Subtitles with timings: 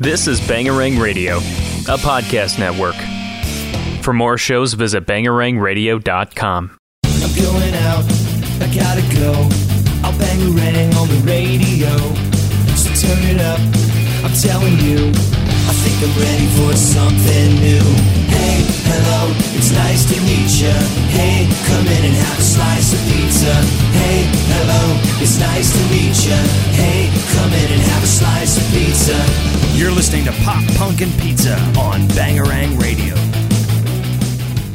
[0.00, 2.96] This is Bangarang Radio, a podcast network.
[4.02, 6.76] For more shows, visit bangarangradio.com.
[7.04, 8.04] I'm going out,
[8.60, 9.32] I gotta go.
[10.02, 11.96] I'll bangarang on the radio.
[12.74, 13.60] So turn it up,
[14.24, 15.12] I'm telling you.
[15.66, 17.84] I think I'm ready for something new.
[18.28, 20.76] Hey, hello, it's nice to meet ya.
[21.08, 23.54] Hey, come in and have a slice of pizza.
[23.96, 24.82] Hey, hello,
[25.22, 26.36] it's nice to meet ya.
[26.76, 29.16] Hey, come in and have a slice of pizza.
[29.76, 33.14] You're listening to Pop Punkin' Pizza on Bangarang Radio.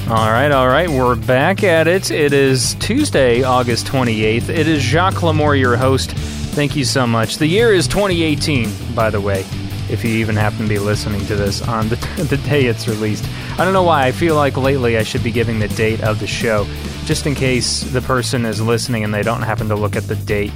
[0.10, 2.10] All right, all right, we're back at it.
[2.10, 4.50] It is Tuesday, August 28th.
[4.50, 6.14] It is Jacques Lamour, your host.
[6.58, 7.38] Thank you so much.
[7.38, 9.46] The year is 2018, by the way,
[9.90, 11.96] if you even happen to be listening to this on the,
[12.30, 13.26] the day it's released.
[13.60, 16.20] I don't know why, I feel like lately I should be giving the date of
[16.20, 16.66] the show,
[17.06, 20.16] just in case the person is listening and they don't happen to look at the
[20.16, 20.54] date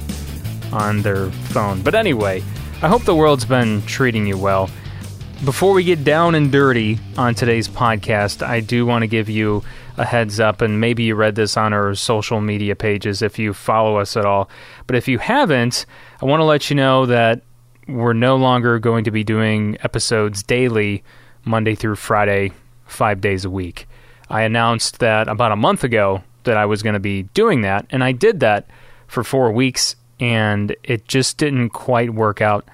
[0.72, 1.82] on their phone.
[1.82, 2.42] But anyway,
[2.82, 4.70] I hope the world's been treating you well.
[5.44, 9.62] Before we get down and dirty on today's podcast, I do want to give you
[9.96, 13.52] a heads up, and maybe you read this on our social media pages if you
[13.52, 14.48] follow us at all.
[14.86, 15.86] But if you haven't,
[16.22, 17.42] I want to let you know that
[17.88, 21.02] we're no longer going to be doing episodes daily,
[21.44, 22.52] Monday through Friday,
[22.86, 23.86] five days a week.
[24.30, 27.86] I announced that about a month ago that I was going to be doing that,
[27.90, 28.66] and I did that
[29.06, 32.66] for four weeks, and it just didn't quite work out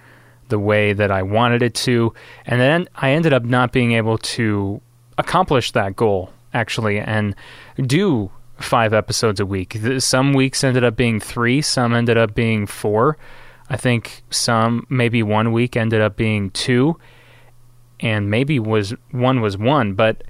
[0.49, 2.13] the way that I wanted it to.
[2.47, 4.81] And then I ended up not being able to
[5.19, 7.35] accomplish that goal, actually, and
[7.77, 9.79] do five episodes a week.
[9.99, 13.17] Some weeks ended up being three, some ended up being four.
[13.71, 16.99] I think some, maybe one week ended up being two,
[18.01, 20.25] and maybe was one was one, but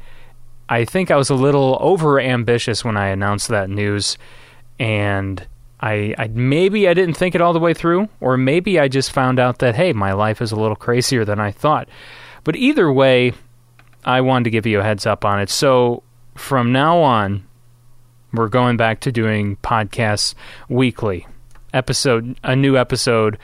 [0.68, 4.18] I think I was a little over ambitious when I announced that news,
[4.78, 5.44] and
[5.80, 9.10] I, I maybe I didn't think it all the way through, or maybe I just
[9.10, 11.88] found out that hey, my life is a little crazier than I thought.
[12.44, 13.32] But either way,
[14.04, 15.50] I wanted to give you a heads up on it.
[15.50, 16.02] So
[16.34, 17.44] from now on,
[18.32, 20.34] we're going back to doing podcasts
[20.68, 21.26] weekly,
[21.72, 23.38] episode a new episode,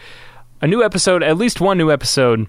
[0.61, 2.47] a new episode, at least one new episode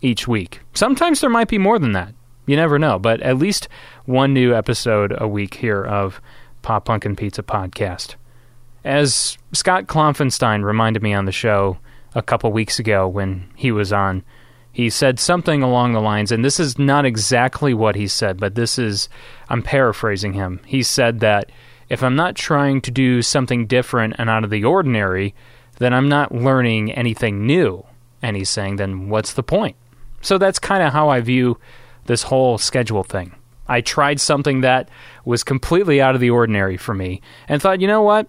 [0.00, 0.60] each week.
[0.74, 2.14] Sometimes there might be more than that.
[2.46, 3.68] You never know, but at least
[4.04, 6.20] one new episode a week here of
[6.62, 8.14] Pop Punkin' Pizza podcast.
[8.84, 11.78] As Scott Klopfenstein reminded me on the show
[12.14, 14.22] a couple weeks ago when he was on,
[14.70, 18.54] he said something along the lines, and this is not exactly what he said, but
[18.54, 19.08] this is,
[19.48, 20.60] I'm paraphrasing him.
[20.66, 21.50] He said that
[21.88, 25.34] if I'm not trying to do something different and out of the ordinary,
[25.78, 27.84] then I'm not learning anything new.
[28.22, 29.76] And he's saying, then what's the point?
[30.22, 31.58] So that's kind of how I view
[32.06, 33.34] this whole schedule thing.
[33.68, 34.88] I tried something that
[35.24, 38.28] was completely out of the ordinary for me and thought, you know what?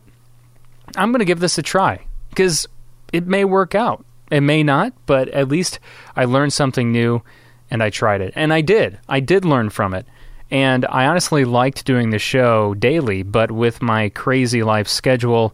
[0.96, 2.67] I'm going to give this a try because
[3.13, 4.03] it may work out.
[4.31, 5.79] It may not, but at least
[6.16, 7.22] I learned something new
[7.69, 8.34] and I tried it.
[8.35, 9.00] And I did.
[9.07, 10.06] I did learn from it.
[10.50, 15.53] And I honestly liked doing the show daily, but with my crazy life schedule,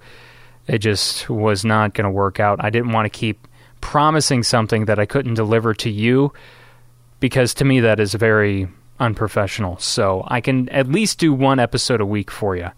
[0.67, 2.63] it just was not going to work out.
[2.63, 3.47] I didn't want to keep
[3.81, 6.31] promising something that I couldn't deliver to you
[7.19, 8.67] because to me that is very
[8.99, 9.77] unprofessional.
[9.79, 12.69] So I can at least do one episode a week for you.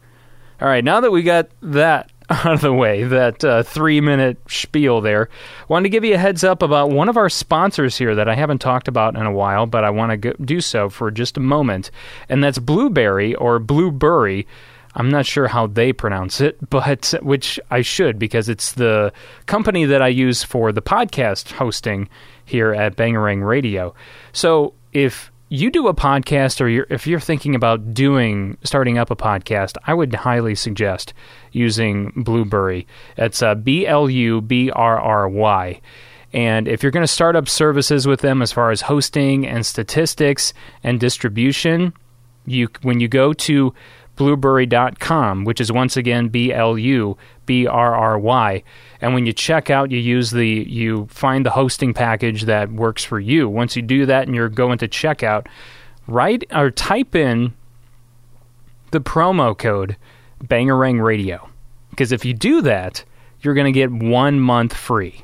[0.62, 4.38] All right, now that we got that out of the way, that uh, three minute
[4.48, 5.30] spiel there,
[5.68, 8.36] wanted to give you a heads up about one of our sponsors here that I
[8.36, 11.42] haven't talked about in a while, but I want to do so for just a
[11.42, 11.92] moment,
[12.30, 14.48] and that's Blubrry or Blubrry.
[14.98, 19.14] I'm not sure how they pronounce it, but which I should because it's the
[19.46, 22.10] company that I use for the podcast hosting
[22.46, 23.94] here at Bangarang Radio.
[24.32, 29.12] So if you do a podcast or you're, if you're thinking about doing starting up
[29.12, 31.14] a podcast, I would highly suggest
[31.52, 32.88] using Blubrry.
[33.18, 35.82] It's uh, B L U B R R Y.
[36.34, 39.66] And if you're going to start up services with them as far as hosting and
[39.66, 41.94] statistics and distribution,
[42.46, 43.74] you when you go to
[44.16, 48.64] blubrry.com, which is once again B L U B R R Y.
[49.02, 53.04] And when you check out, you use the you find the hosting package that works
[53.04, 53.50] for you.
[53.50, 55.48] Once you do that and you're going to checkout,
[56.08, 57.54] write or type in
[58.92, 59.98] the promo code
[60.44, 61.50] Bangarang Radio.
[61.90, 63.04] Because if you do that,
[63.42, 65.24] you're going to get one month free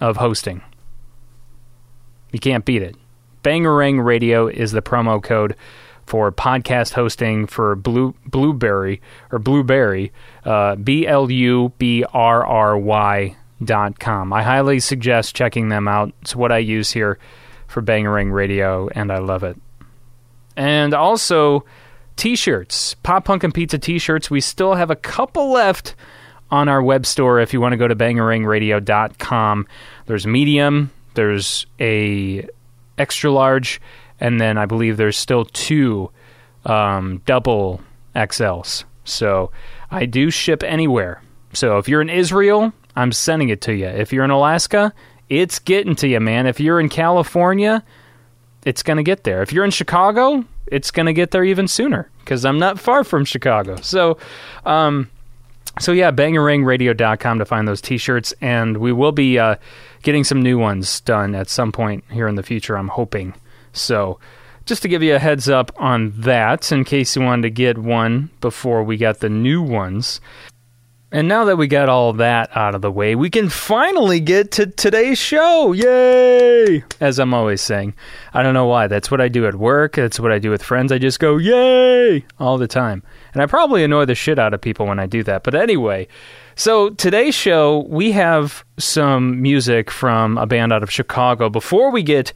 [0.00, 0.62] of hosting.
[2.32, 2.96] You can't beat it.
[3.42, 5.56] Bangarang Radio is the promo code
[6.06, 9.00] for podcast hosting for Blue Blubrry
[9.32, 10.12] or Blubrry,
[10.44, 14.32] uh, B L U B R R Y dot com.
[14.32, 16.12] I highly suggest checking them out.
[16.22, 17.18] It's what I use here
[17.66, 19.56] for Bangarang Radio, and I love it.
[20.56, 21.64] And also,
[22.16, 24.30] t-shirts, Pop Punk and Pizza t-shirts.
[24.30, 25.94] We still have a couple left
[26.50, 29.66] on our web store if you want to go to bangarangradio.com.
[30.06, 32.46] There's medium, There's a
[32.98, 33.80] extra large,
[34.20, 36.10] and then I believe there's still two
[36.64, 37.80] um, double
[38.14, 38.84] XLs.
[39.04, 39.50] So
[39.90, 41.22] I do ship anywhere.
[41.52, 43.86] So if you're in Israel, I'm sending it to you.
[43.86, 44.92] If you're in Alaska,
[45.28, 46.46] it's getting to you, man.
[46.46, 47.84] If you're in California,
[48.64, 49.42] it's going to get there.
[49.42, 53.04] If you're in Chicago, it's going to get there even sooner because I'm not far
[53.04, 53.76] from Chicago.
[53.76, 54.18] So,
[54.64, 55.10] um,
[55.78, 59.56] so yeah, bangarangradio.com to find those t-shirts and we will be uh,
[60.02, 63.34] getting some new ones done at some point here in the future, I'm hoping.
[63.76, 64.18] So,
[64.64, 67.78] just to give you a heads up on that in case you wanted to get
[67.78, 70.20] one before we got the new ones.
[71.12, 74.50] And now that we got all that out of the way, we can finally get
[74.52, 75.72] to today's show.
[75.72, 76.82] Yay!
[77.00, 77.94] As I'm always saying.
[78.34, 78.88] I don't know why.
[78.88, 79.94] That's what I do at work.
[79.94, 80.90] That's what I do with friends.
[80.90, 82.24] I just go, yay!
[82.40, 83.04] All the time.
[83.32, 85.44] And I probably annoy the shit out of people when I do that.
[85.44, 86.08] But anyway,
[86.56, 91.48] so today's show, we have some music from a band out of Chicago.
[91.48, 92.32] Before we get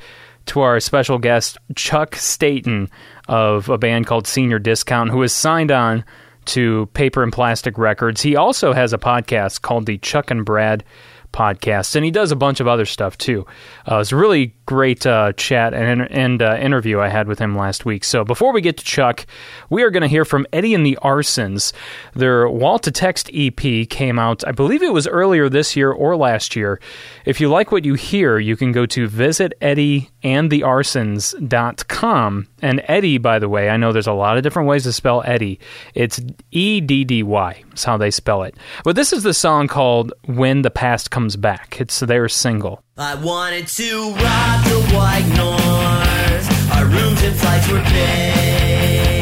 [0.46, 2.88] to our special guest, Chuck Staten
[3.28, 6.04] of a band called Senior Discount, who is signed on
[6.46, 8.22] to Paper and Plastick Records.
[8.22, 10.84] He also has a podcast called the Chuck and Brad
[11.32, 13.46] podcast, and he does a bunch of other stuff too.
[13.88, 17.40] Uh, it was a really great uh, chat and, and uh, interview I had with
[17.40, 18.04] him last week.
[18.04, 19.26] So before we get to Chuck,
[19.68, 21.72] we are going to hear from Eddy and the Arsons.
[22.14, 26.16] Their Wall of Text EP came out, I believe it was earlier this year or
[26.16, 26.80] last year.
[27.24, 32.46] If you like what you hear, you can go to visit Eddy And the Arsons.com.
[32.62, 35.24] And Eddie, by the way, I know there's a lot of different ways to spell
[35.26, 35.58] Eddie.
[35.94, 36.20] It's
[36.52, 38.54] E D D Y, is how they spell it.
[38.84, 41.80] But this is the song called When the Past Comes Back.
[41.80, 42.84] It's their single.
[43.02, 46.46] I wanted to rock the white north.
[46.76, 49.16] Our rooms and flights were paid.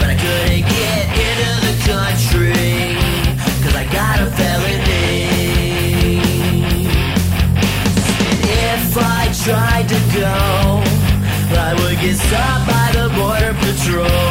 [0.00, 2.98] But I couldn't get into the country.
[3.62, 5.38] Cause I got a felony.
[8.26, 10.82] And if I tried to go,
[11.54, 14.27] I would get stopped by the border patrol.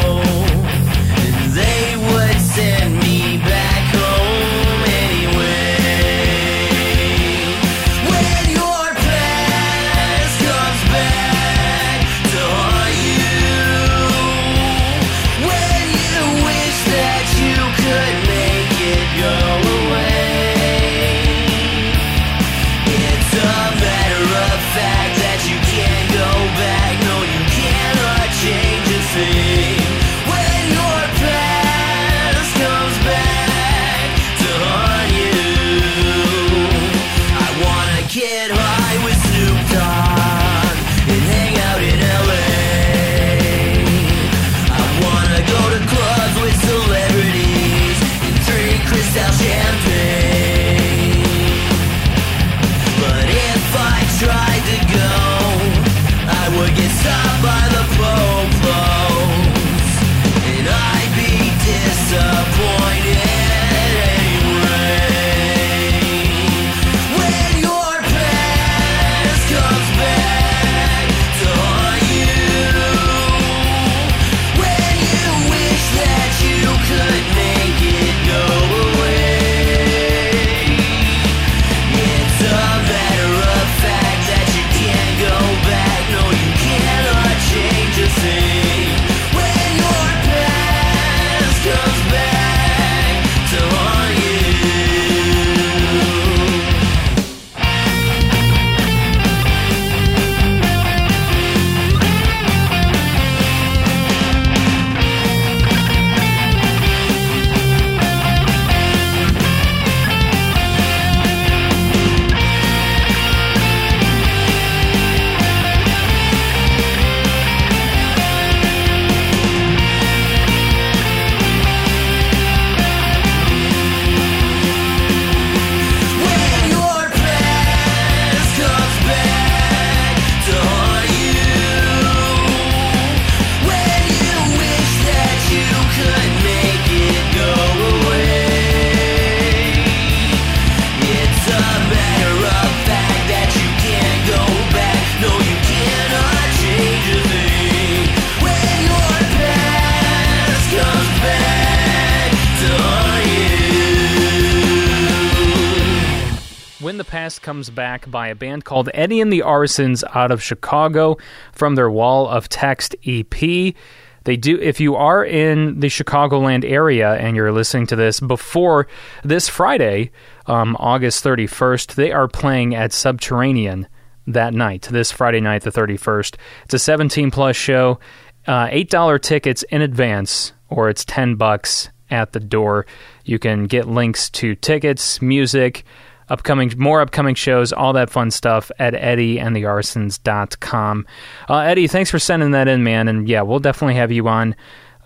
[157.48, 161.16] Comes Back by a band called Eddy and the Arsons out of Chicago
[161.50, 163.30] from their Wall of Text EP.
[163.30, 168.86] They do if you are in the Chicagoland area and you're listening to this before
[169.24, 170.10] this Friday,
[170.44, 173.88] um, August 31st, they are playing at Subterranean
[174.26, 176.36] that night, this Friday night, the 31st.
[176.66, 177.98] It's a 17 plus show,
[178.46, 182.84] uh, $8 tickets in advance, or it's 10 bucks at the door.
[183.24, 185.86] You can get links to tickets, music,
[186.28, 191.06] upcoming more upcoming shows, all that fun stuff at eddyandthearsons.com.
[191.48, 193.08] Uh, Eddie, thanks for sending that in, man.
[193.08, 194.54] And yeah, we'll definitely have you on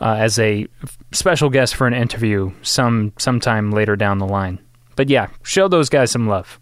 [0.00, 0.66] uh, as a
[1.12, 4.58] special guest for an interview some sometime later down the line.
[4.96, 6.58] But yeah, show those guys some love.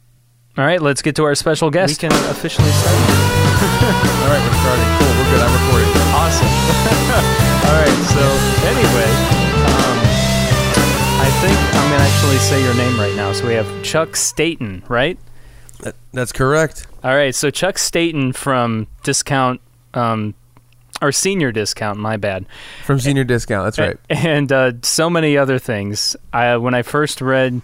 [0.58, 2.02] All right, let's get to our special guest.
[2.02, 2.94] We can officially start.
[3.60, 4.84] All right, we're starting.
[4.98, 5.40] Cool, we're good.
[5.40, 5.88] I'm recording.
[6.12, 6.46] Awesome.
[7.64, 8.20] All right, so
[8.66, 9.10] anyway,
[9.64, 9.98] um,
[11.22, 11.56] I think
[12.00, 13.30] To actually say your name right now.
[13.34, 15.18] So we have Chuck Staten, right?
[15.80, 16.86] That, that's correct.
[17.04, 19.60] All right, so Chuck Staten from Discount,
[19.92, 20.32] um,
[21.02, 22.46] or Senior Discount, my bad.
[22.86, 23.66] From Senior Discount.
[23.66, 23.98] That's right.
[24.26, 26.16] And uh, so many other things.
[26.32, 27.60] I, when I first read,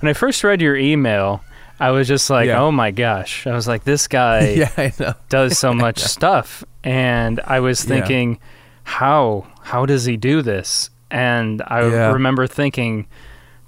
[0.00, 1.42] when I first read your email,
[1.78, 2.60] I was just like, Yeah.
[2.60, 3.46] oh my gosh.
[3.46, 7.88] I was like, this guy yeah, does so much stuff and i was Yeah.
[7.96, 8.38] thinking
[8.84, 12.12] how how does he do this and i Yeah.
[12.12, 13.06] remember thinking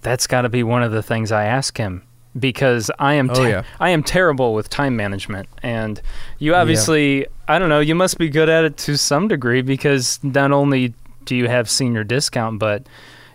[0.02, 2.02] that's got to be one of the things i ask him
[2.38, 3.62] because i am Oh, yeah.
[3.80, 6.00] i am terrible with time management and
[6.38, 10.18] you obviously i don't know you must be good at it to some degree because
[10.22, 10.94] not only
[11.24, 12.86] do you have senior discount but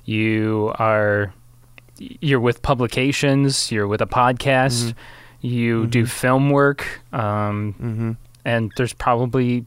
[0.06, 1.34] you are
[2.00, 4.94] you're with publications you're with a podcast
[5.42, 8.12] you do film work um, Mm-hmm.
[8.46, 9.66] and there's probably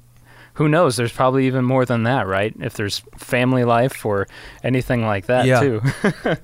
[0.55, 4.27] who knows there's probably even more than that right if there's family life or
[4.65, 5.61] anything like that Yeah.
[5.61, 5.83] too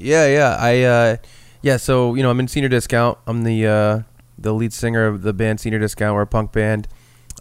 [0.00, 0.56] Yeah, yeah.
[0.58, 1.16] I uh
[1.62, 3.18] yeah, so you know, I'm in Senior Discount.
[3.26, 4.02] I'm the uh
[4.38, 6.14] the lead singer of the band Senior Discount.
[6.14, 6.88] We're a punk band.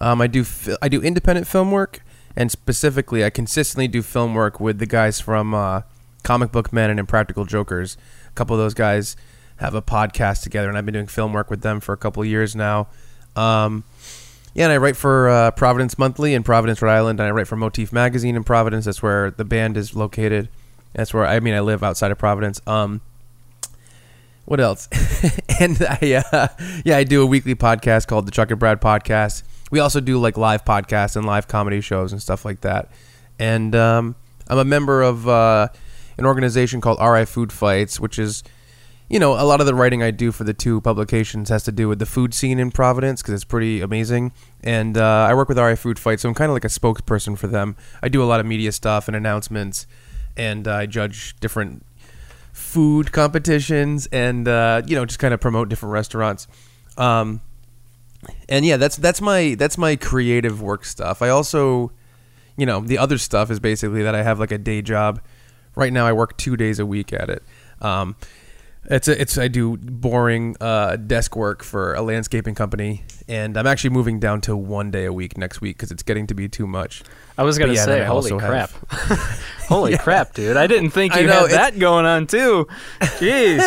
[0.01, 2.01] Um I do fi- I do independent film work
[2.35, 5.81] and specifically I consistently do film work with the guys from uh
[6.23, 7.97] Comic Book Men and Impractical Jokers.
[8.27, 9.15] A couple of those guys
[9.57, 12.21] have a podcast together and I've been doing film work with them for a couple
[12.21, 12.87] of years now.
[13.37, 13.85] Um
[14.53, 17.47] yeah, and I write for uh, Providence Monthly in Providence, Rhode Island, and I write
[17.47, 18.85] for Motif Magazine in Providence.
[18.85, 20.49] That's where the band is located.
[20.93, 22.61] That's where I mean I live outside of Providence.
[22.67, 23.01] Um,
[24.45, 24.87] what else?
[25.59, 26.47] and I uh,
[26.83, 29.43] yeah I do a weekly podcast called the Chuck and Brad Podcast.
[29.71, 32.89] We also do like live podcasts and live comedy shows and stuff like that.
[33.37, 34.15] And um,
[34.47, 35.67] I'm a member of uh,
[36.17, 38.43] an organization called RI Food Fights, which is
[39.09, 41.71] you know, a lot of the writing I do for the two publications has to
[41.71, 44.31] do with the food scene in Providence because it's pretty amazing.
[44.63, 47.35] And uh, I work with RI Food Fight, so I'm kind of like a spokesperson
[47.35, 47.75] for them.
[48.03, 49.87] I do a lot of media stuff and announcements,
[50.37, 51.85] and I judge different
[52.51, 56.47] food competitions and uh, you know just kind of promote different restaurants.
[56.97, 57.41] Um,
[58.47, 61.21] and yeah, that's that's my that's my creative work stuff.
[61.21, 61.91] I also,
[62.57, 65.21] you know, the other stuff is basically that I have like a day job.
[65.75, 67.43] Right now, I work two days a week at it.
[67.81, 68.15] Um,
[68.85, 73.67] it's a, it's I do boring uh, desk work for a landscaping company, and I'm
[73.67, 76.47] actually moving down to one day a week next week because it's getting to be
[76.47, 77.03] too much.
[77.37, 78.71] i was gonna yeah, say holy crap
[79.69, 79.97] holy Yeah.
[79.97, 82.67] crap dude i didn't think you know, had that going on too
[82.99, 83.61] jeez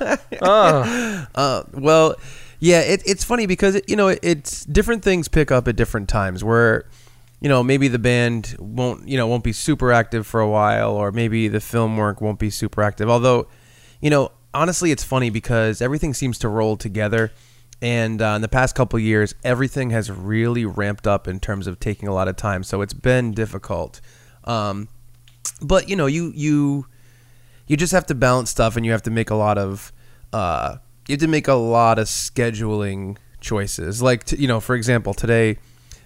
[0.42, 2.14] oh Uh, well,
[2.60, 5.76] yeah, it, it's funny because it, you know it, it's different things pick up at
[5.76, 6.42] different times.
[6.42, 6.84] Where
[7.40, 10.92] you know maybe the band won't you know won't be super active for a while,
[10.92, 13.10] or maybe the film work won't be super active.
[13.10, 13.48] Although,
[14.00, 17.32] you know, honestly, it's funny because everything seems to roll together.
[17.82, 21.80] And uh, in the past couple years, everything has really ramped up in terms of
[21.80, 22.62] taking a lot of time.
[22.62, 24.00] So it's been difficult.
[24.44, 24.88] Um,
[25.60, 26.86] but you know, you you
[27.66, 29.92] you just have to balance stuff and you have to make a lot of
[30.32, 30.76] uh,
[31.08, 35.12] you have to make a lot of scheduling choices like t- you know for example
[35.12, 35.58] today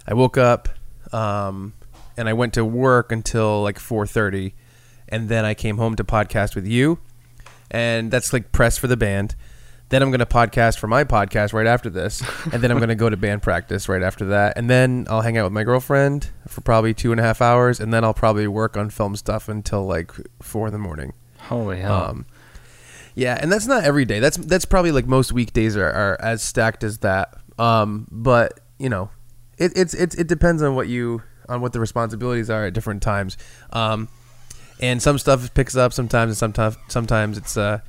[0.08, 0.68] i woke up
[1.12, 1.72] um,
[2.16, 4.54] and i went to work until like 4.30
[5.08, 6.98] and then i came home to podcast with you
[7.70, 9.34] and that's like press for the band
[9.90, 12.22] then i'm going to podcast for my podcast right after this
[12.52, 15.22] and then i'm going to go to band practice right after that and then i'll
[15.22, 18.14] hang out with my girlfriend for probably two and a half hours and then i'll
[18.14, 22.26] probably work on film stuff until like four in the morning holy hell um,
[23.18, 24.20] yeah, and that's not every day.
[24.20, 27.36] That's that's probably like most weekdays are, are as stacked as that.
[27.58, 29.10] Um, but you know,
[29.58, 33.02] it, it's it's it depends on what you on what the responsibilities are at different
[33.02, 33.36] times.
[33.72, 34.08] Um,
[34.80, 37.80] and some stuff picks up sometimes, and sometimes sometimes it's uh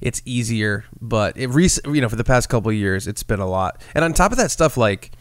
[0.00, 0.84] it's easier.
[1.00, 3.82] But it rec- you know for the past couple of years, it's been a lot.
[3.94, 5.12] And on top of that stuff, like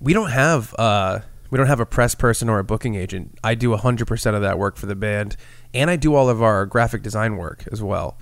[0.00, 3.36] we don't have uh we don't have a press person or a booking agent.
[3.42, 5.36] I do 100% of that work for the band
[5.74, 8.18] and I do all of our graphic design work as well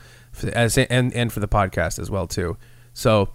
[0.52, 2.56] as and and for the podcast as well too.
[2.94, 3.30] So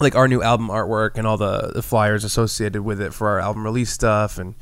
[0.00, 3.40] like our new album artwork and all the, the flyers associated with it for our
[3.40, 4.54] album release stuff and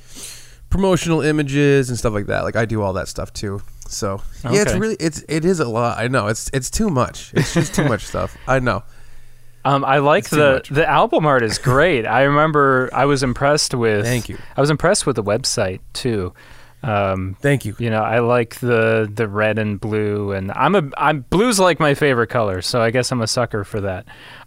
[0.73, 2.43] promotional images and stuff like that.
[2.45, 3.61] Like I do all that stuff too.
[3.87, 5.99] So yeah, it's really it's it is a lot.
[5.99, 7.31] I know it's it's too much.
[7.35, 8.37] It's just too much stuff.
[8.49, 8.83] I know.
[9.65, 10.71] Um, I like the much.
[10.71, 12.07] the album art is great.
[12.07, 14.05] I remember I was impressed with.
[14.05, 14.39] Thank you.
[14.57, 16.33] I was impressed with the website too.
[16.83, 17.77] Um, Thank you.
[17.79, 21.79] you know, I like the the red and blue, and I'm a I'm blue's like
[21.79, 24.07] my favorite color, so I guess I'm a sucker for that.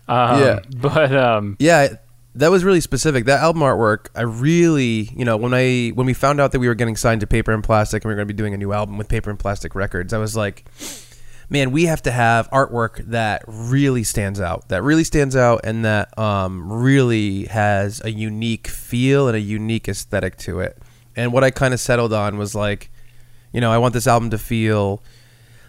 [0.09, 0.59] Um, Yeah.
[0.75, 1.95] but um, Yeah,
[2.35, 3.25] that was really specific.
[3.25, 6.67] That album artwork, I really, you know, when I when we found out that we
[6.67, 8.57] were getting signed to Paper and Plastick and we were going to be doing a
[8.57, 10.65] new album with Paper and Plastick Records, I was like,
[11.49, 15.85] man, we have to have artwork that really stands out, that really stands out, and
[15.85, 20.77] that um, really has a unique feel and a unique aesthetic to it.
[21.15, 22.91] And what I kind of settled on was like,
[23.53, 25.01] you know, I want this album to feel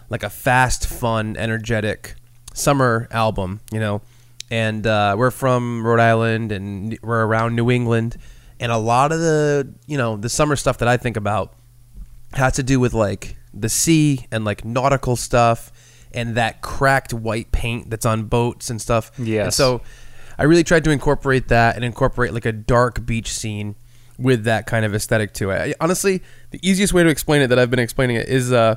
[0.09, 2.15] like a fast, fun, energetic
[2.53, 4.01] summer album, you know.
[4.49, 8.17] And uh, we're from Rhode Island and we're around New England.
[8.59, 11.53] And a lot of the, you know, the summer stuff that I think about
[12.33, 15.71] has to do with like the sea and like nautical stuff
[16.13, 19.11] and that cracked white paint that's on boats and stuff.
[19.17, 19.55] And Yes.
[19.55, 19.81] so
[20.37, 23.75] I really tried to incorporate that and incorporate like a dark beach scene
[24.17, 25.55] with that kind of aesthetic to it.
[25.61, 28.75] I, honestly, the easiest way to explain it that I've been explaining it is uh,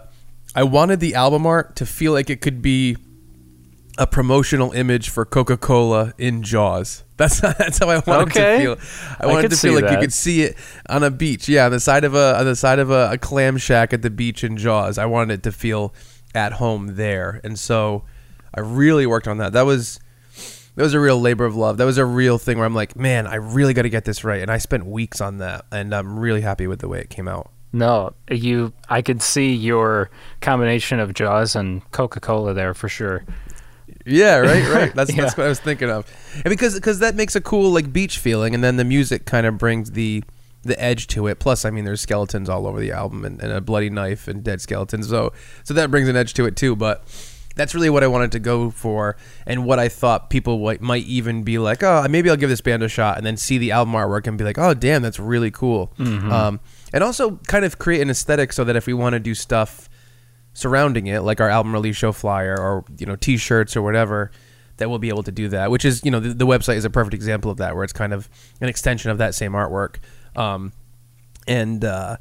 [0.55, 2.97] I wanted the album art to feel like it could be
[4.01, 7.05] a promotional image for Coca-Cola in Jaws.
[7.21, 8.57] That's that's how I wanted Okay.
[8.65, 8.77] to feel.
[9.21, 10.57] I I wanted could to feel like you could see it
[10.89, 11.51] on a beach.
[11.51, 14.01] Yeah, on the side of a on the side of a, a clam shack at
[14.01, 14.97] the beach in Jaws.
[14.97, 15.93] I wanted it to feel
[16.35, 18.05] at home there, and so
[18.55, 19.53] I really worked on that.
[19.53, 20.01] That was
[20.77, 21.77] that was a real labor of love.
[21.77, 24.25] That was a real thing where I'm like, man, I really got to get this
[24.25, 27.11] right, and I spent weeks on that, and I'm really happy with the way it
[27.11, 27.51] came out.
[27.75, 30.09] no, you I could see your
[30.41, 33.27] combination of Jaws and Coca Cola there for sure.
[34.07, 34.95] Yeah, right, right.
[34.95, 35.23] That's Yeah.
[35.23, 38.19] that's what I was thinking of, and because because that makes a cool like beach
[38.19, 40.25] feeling, and then the music kind of brings the
[40.63, 41.39] the edge to it.
[41.39, 44.43] Plus, I mean, there's skeletons all over the album, and, and a bloody knife and
[44.45, 45.33] dead skeletons, so
[45.65, 46.77] so that brings an edge to it too.
[46.77, 47.05] But
[47.57, 49.17] that's really what I wanted to go for,
[49.47, 52.61] and what I thought people might, might even be like, oh, maybe I'll give this
[52.63, 55.19] band a shot, and then see the album artwork and be like, oh, damn, that's
[55.19, 55.93] really cool.
[55.99, 56.61] Um,
[56.93, 59.90] and also kind of create an aesthetic so that if we want to do stuff
[60.53, 64.31] surrounding it, like our album release show flyer or you know T-shirts or whatever,
[64.79, 65.71] that we'll be able to do that.
[65.71, 67.93] Which is you know the, the website is a perfect example of that, where it's
[67.93, 68.29] kind of
[68.61, 69.97] an extension of that same artwork,
[70.37, 70.73] um,
[71.47, 72.17] and uh,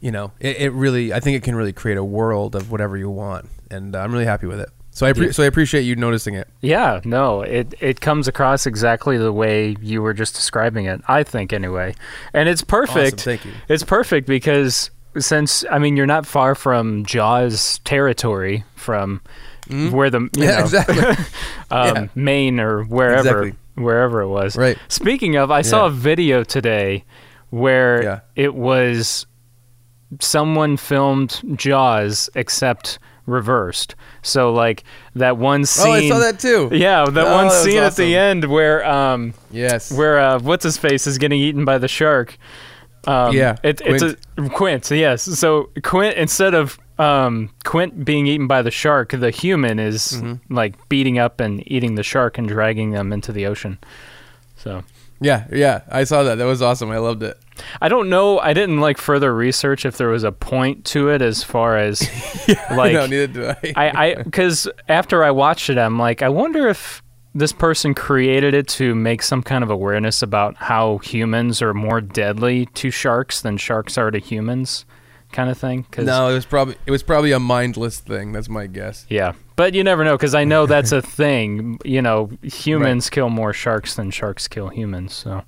[0.00, 2.96] you know it, it really I think it can really create a world of whatever
[2.96, 4.68] you want, and uh, I'm really happy with it.
[4.96, 5.30] So I Yeah.
[5.30, 6.48] so I appreciate you noticing it.
[6.62, 11.02] Yeah, no, it it comes across exactly the way you were just describing it.
[11.06, 11.94] I think anyway,
[12.32, 13.18] and it's perfect.
[13.18, 13.52] Awesome, thank you.
[13.68, 19.20] It's perfect because since I mean you're not far from Jaws territory from
[19.68, 20.42] where the you Mm-hmm.
[20.42, 20.98] Yeah, know, exactly.
[21.70, 22.06] um, Yeah.
[22.14, 23.54] Maine or wherever Exactly.
[23.82, 24.56] wherever it was.
[24.56, 24.78] Right.
[24.88, 27.04] Speaking of, I saw a video today
[27.50, 28.20] where Yeah.
[28.36, 29.26] it was
[30.20, 33.96] someone filmed Jaws except reversed.
[34.22, 34.84] So like
[35.16, 36.68] that one scene Oh, I saw that too.
[36.72, 39.90] yeah, that Oh, one that scene at the end where um Yes.
[39.90, 42.38] where uh what's his face is getting eaten by the shark.
[43.06, 44.16] Um, Yeah, it, it's a
[44.50, 44.90] Quint.
[44.90, 50.12] Yes, so Quint instead of um Quint being eaten by the shark, the human is
[50.22, 50.54] Mm-hmm.
[50.54, 53.78] like beating up and eating the shark and dragging them into the ocean.
[54.56, 54.82] So
[55.20, 55.80] yeah, yeah.
[55.90, 56.34] I saw that.
[56.36, 56.90] That was awesome.
[56.90, 57.38] I loved it.
[57.80, 58.38] I don't know.
[58.38, 62.02] I didn't like further research if there was a point to it as far as
[62.70, 63.54] like no, neither do.
[63.76, 67.02] I, I because after I watched it, I'm like, I wonder if
[67.38, 72.00] this person created it to make some kind of awareness about how humans are more
[72.00, 74.84] deadly to sharks than sharks are to humans,
[75.32, 75.84] kind of thing.
[75.90, 78.32] 'Cause- no, it was probably it was probably a mindless thing.
[78.32, 79.04] That's my guess.
[79.08, 81.78] yeah, but you never know because I know that's a thing.
[81.84, 85.12] You know, humans kill more sharks than sharks kill humans.
[85.14, 85.42] So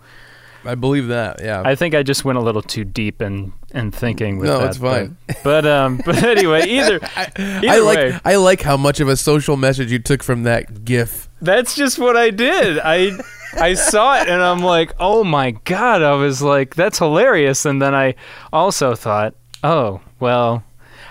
[0.64, 1.40] I believe that.
[1.42, 1.62] Yeah.
[1.64, 4.54] I think I just went a little too deep in in thinking with that.
[4.54, 4.68] No, that.
[4.68, 5.16] it's fine.
[5.26, 7.00] But, but um, but anyway, either
[7.36, 8.20] either I like way.
[8.24, 11.28] I like how much of a social message you took from that GIF.
[11.40, 12.78] That's just what I did.
[12.78, 13.12] I
[13.54, 17.80] I saw it and I'm like, "Oh my god." I was like, "That's hilarious." And
[17.80, 18.14] then I
[18.52, 20.62] also thought, "Oh, well,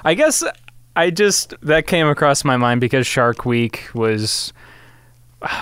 [0.03, 0.43] I guess
[0.95, 4.53] I just that came across my mind because Shark Week was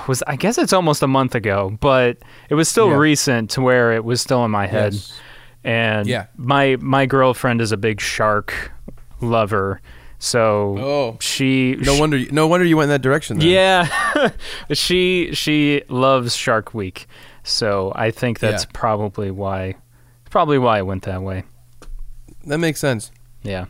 [0.08, 2.18] was I guess it's almost a month ago, but
[2.50, 2.98] it was still Yeah.
[2.98, 4.94] recent to where it was still in my head.
[4.94, 5.20] Yes.
[5.66, 6.28] And Yeah.
[6.38, 8.72] my my girlfriend is a big shark
[9.20, 9.82] lover.
[10.20, 11.18] So Oh.
[11.20, 13.40] she No wonder you- no wonder you went in that direction.
[13.40, 13.48] Then.
[13.50, 14.30] yeah,
[14.74, 17.08] she she loves Shark Week,
[17.44, 18.70] so I think that's Yeah.
[18.74, 19.76] probably why,
[20.30, 21.44] probably why it went that way.
[22.46, 23.12] that makes sense.
[23.44, 23.66] Yeah.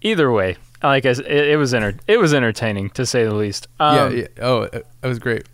[0.00, 3.68] Either way, like I it, it was enter- it was entertaining to say the least.
[3.78, 4.26] Um, yeah, yeah.
[4.42, 5.44] Oh, it, that was great.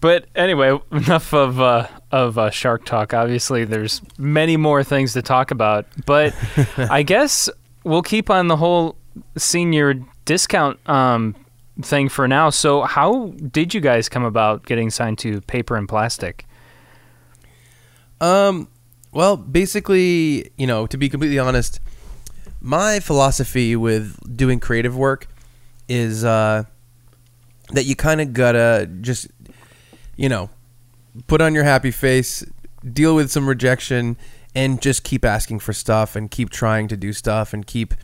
[0.00, 3.14] But anyway, enough of uh, of uh, Shark Talk.
[3.14, 6.34] Obviously, there's many more things to talk about, but
[6.76, 7.48] I guess
[7.84, 8.96] we'll keep on the whole
[9.36, 9.94] senior
[10.24, 11.34] discount um,
[11.82, 12.50] thing for now.
[12.50, 16.42] So, how did you guys come about getting signed to Paper and Plastick?
[18.20, 18.68] Um,
[19.12, 21.80] well, basically, you know, to be completely honest,
[22.60, 25.26] my philosophy with doing creative work
[25.88, 26.64] is uh,
[27.70, 29.28] that you kind of gotta just,
[30.16, 30.50] you know,
[31.26, 32.44] put on your happy face,
[32.92, 34.16] deal with some rejection,
[34.54, 37.94] and just keep asking for stuff and keep trying to do stuff and keep,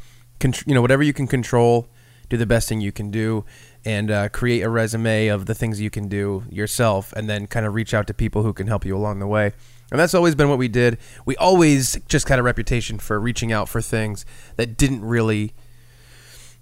[0.42, 1.88] you know, whatever you can control,
[2.29, 3.45] do the best thing you can do,
[3.85, 7.66] and uh, create a resume of the things you can do yourself, and then kind
[7.66, 9.53] of reach out to people who can help you along the way.
[9.90, 10.99] And that's always been what we did.
[11.25, 15.55] We always just had a reputation for reaching out for things that didn't really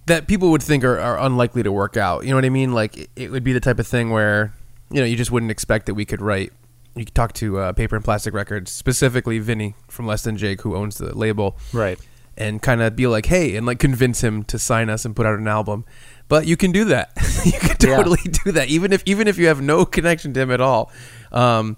[0.07, 2.25] that people would think are, are unlikely to work out.
[2.25, 2.75] You know what I mean?
[2.75, 4.53] Like it, it would be the type of thing where
[4.95, 6.53] you know you just wouldn't expect that we could write.
[6.97, 10.61] You could talk to uh, Paper and Plastick Records, specifically Vinnie from Less Than Jake,
[10.63, 11.99] who owns the label, Right.
[12.37, 15.27] and kind of be like, hey, and like convince him to sign us and put
[15.27, 15.85] out an album.
[16.29, 17.11] But you can do that.
[17.45, 17.97] you can Yeah.
[17.97, 20.91] totally do that, even if even if you have no connection to him at all.
[21.33, 21.77] Um,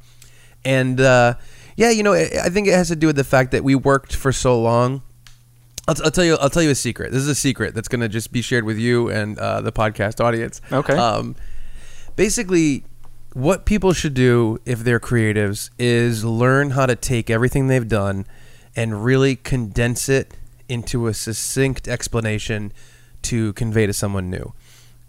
[0.66, 1.35] and uh,
[1.76, 3.74] yeah, you know, I I think it has to do with the fact that we
[3.74, 5.02] worked for so long.
[5.88, 6.37] I'll, I'll tell you.
[6.40, 7.11] I'll tell you a secret.
[7.12, 9.72] This is a secret that's going to just be shared with you and uh, the
[9.72, 10.61] podcast audience.
[10.72, 10.94] Okay.
[10.94, 11.37] Um,
[12.16, 12.85] basically,
[13.37, 18.25] what people should do if they're creatives is learn how to take everything they've done
[18.75, 20.33] and really condense it
[20.70, 22.72] into a succinct explanation
[23.20, 24.55] to convey to someone new.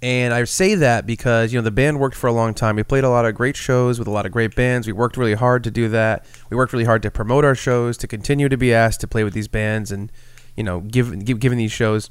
[0.02, 2.76] And I say that because you know the band worked for a long time.
[2.76, 4.88] We played a lot of great shows with a lot of great bands.
[4.88, 6.26] We worked really hard to do that.
[6.50, 9.24] We worked really hard to promote our shows, to continue to be asked to play
[9.24, 10.12] with these bands, and
[10.58, 12.10] you know, give, give given these shows.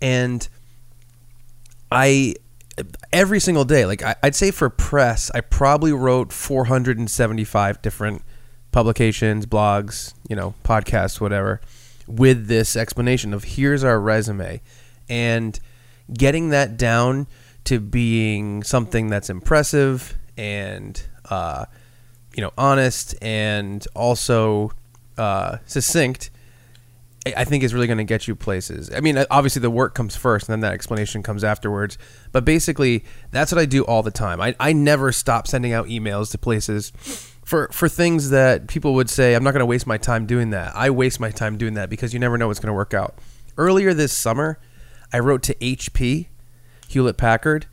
[0.00, 0.48] And
[1.90, 2.36] I
[3.12, 8.22] every single day, like I, I'd say for press, I probably wrote 475 different
[8.70, 11.60] publications, blogs, you know, podcasts, whatever,
[12.06, 14.60] with this explanation of here's our resume,
[15.08, 15.58] and
[16.12, 17.26] getting that down
[17.64, 21.66] to being something that's impressive and uh,
[22.34, 24.72] you know honest and also
[25.18, 26.30] uh, succinct
[27.26, 28.90] I- think is really going to get you places.
[28.94, 31.98] I mean, obviously the work comes first, and then that explanation comes afterwards.
[32.32, 34.40] But basically, that's what I do all the time.
[34.40, 36.92] I, I never stop sending out emails to places
[37.44, 40.50] for for things that people would say I'm not going to waste my time doing
[40.50, 40.74] that.
[40.74, 43.14] I waste my time doing that because you never know what's going to work out.
[43.56, 44.58] Earlier this summer,
[45.12, 46.26] I wrote to HP,
[46.88, 47.66] Hewlett Packard,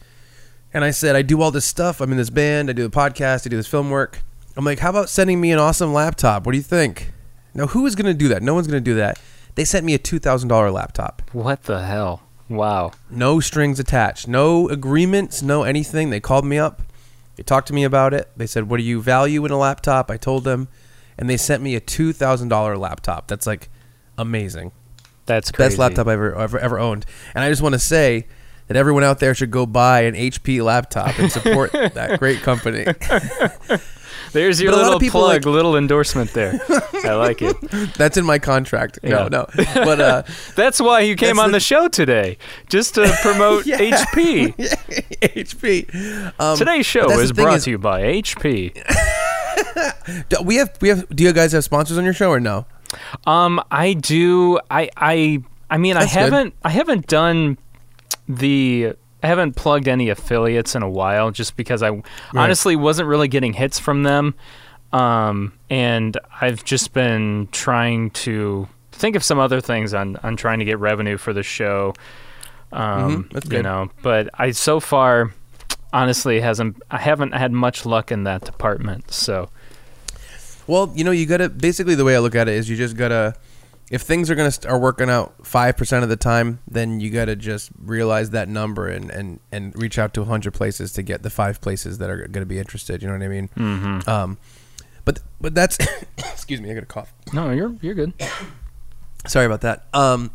[0.73, 2.01] and I said I do all this stuff.
[2.01, 2.69] I'm in this band.
[2.69, 3.45] I do the podcast.
[3.45, 4.21] I do this film work.
[4.57, 6.45] I'm like, how about sending me an awesome laptop?
[6.45, 7.13] What do you think?
[7.53, 8.43] Now, who is going to do that?
[8.43, 9.19] No one's going to do that.
[9.59, 11.21] They sent me a two thousand dollar laptop.
[11.33, 12.21] What the hell?
[12.47, 12.93] Wow.
[13.09, 14.25] No strings attached.
[14.25, 15.41] No agreements.
[15.41, 16.11] No anything.
[16.11, 16.81] They called me up.
[17.35, 18.31] They talked to me about it.
[18.37, 20.69] They said, "What do you value in a laptop?" I told them,
[21.17, 23.27] and they sent me a two thousand dollar laptop.
[23.27, 23.69] That's like
[24.17, 24.71] amazing.
[25.25, 25.71] That's crazy.
[25.71, 27.05] Best laptop I ever ever ever owned.
[27.35, 28.27] And I just want to say
[28.69, 32.85] that everyone out there should go buy an HP laptop and support that great company.
[34.31, 36.59] There's your But a lot little plug, like- little endorsement there.
[37.03, 37.55] I like it.
[37.97, 38.99] That's in my contract.
[39.01, 39.27] No, Yeah.
[39.29, 39.47] no.
[39.73, 40.23] But uh,
[40.55, 42.37] That's why you came on the- the show today,
[42.69, 43.77] just to promote Yeah.
[43.79, 44.53] HP.
[45.21, 46.39] HP.
[46.39, 48.73] Um, Today's show is brought is- to you by HP.
[50.29, 51.07] do we have we have.
[51.09, 52.65] Do you guys have sponsors on your show or no?
[53.25, 54.59] Um, I do.
[54.69, 57.57] I I I mean, That's I haven't I haven't done
[58.27, 62.01] the I haven't plugged any affiliates in a while, just because I
[62.35, 64.33] honestly wasn't really getting hits from them.
[64.93, 70.59] Um, and I've just been trying to think of some other things on on trying
[70.59, 71.93] to get revenue for the show.
[72.71, 75.33] Um, Mhm, that's you know, but I so far
[75.91, 79.11] honestly hasn't I haven't had much luck in that department.
[79.11, 79.49] So
[80.67, 82.95] Well, you know, you gotta basically the way I look at it is you just
[82.95, 83.35] gotta
[83.91, 87.09] if things are gonna st- are working out five percent of the time, then you
[87.09, 91.23] gotta just realize that number and and and reach out to hundred places to get
[91.23, 93.01] the five places that are gonna be interested.
[93.01, 93.49] You know what I mean?
[93.55, 94.07] mhm.
[94.07, 94.37] Um,
[95.05, 95.77] but but that's
[96.17, 97.13] excuse me, I got a cough.
[97.33, 98.13] no, you're you're good.
[99.27, 99.85] Sorry about that.
[99.93, 100.31] Um,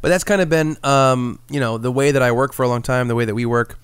[0.00, 2.68] but that's kind of been um, you know the way that I work for a
[2.68, 3.78] long time, the way that we work,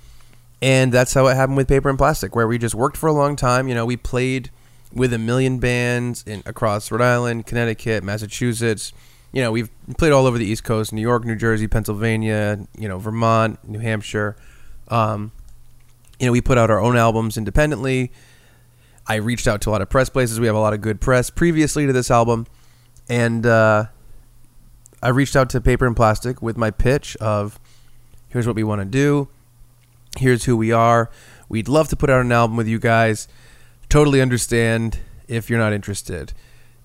[0.61, 3.13] and that's how it happened with Paper and Plastick, where we just worked for a
[3.13, 3.67] long time.
[3.69, 4.51] You know, we played
[4.93, 8.93] with a million bands in across Rhode Island, Connecticut, Massachusetts.
[9.33, 12.67] You know, we've played all over the East Coast: New York, New Jersey, Pennsylvania.
[12.77, 14.37] You know, Vermont, New Hampshire.
[14.89, 15.33] Um,
[16.19, 18.13] you know, we put out our own albums independently.
[19.07, 20.39] I reached out to a lot of press places.
[20.39, 22.47] We have a lot of good press previously to this album,
[23.09, 23.87] and uh,
[25.03, 27.59] I reached out to Paper and Plastick with my pitch of
[28.29, 29.29] here's what we want to do,
[30.19, 31.11] here's who we are.
[31.49, 33.27] We'd love to put out an album with you guys.
[33.91, 34.99] Totally understand
[35.29, 36.33] if you're not interested.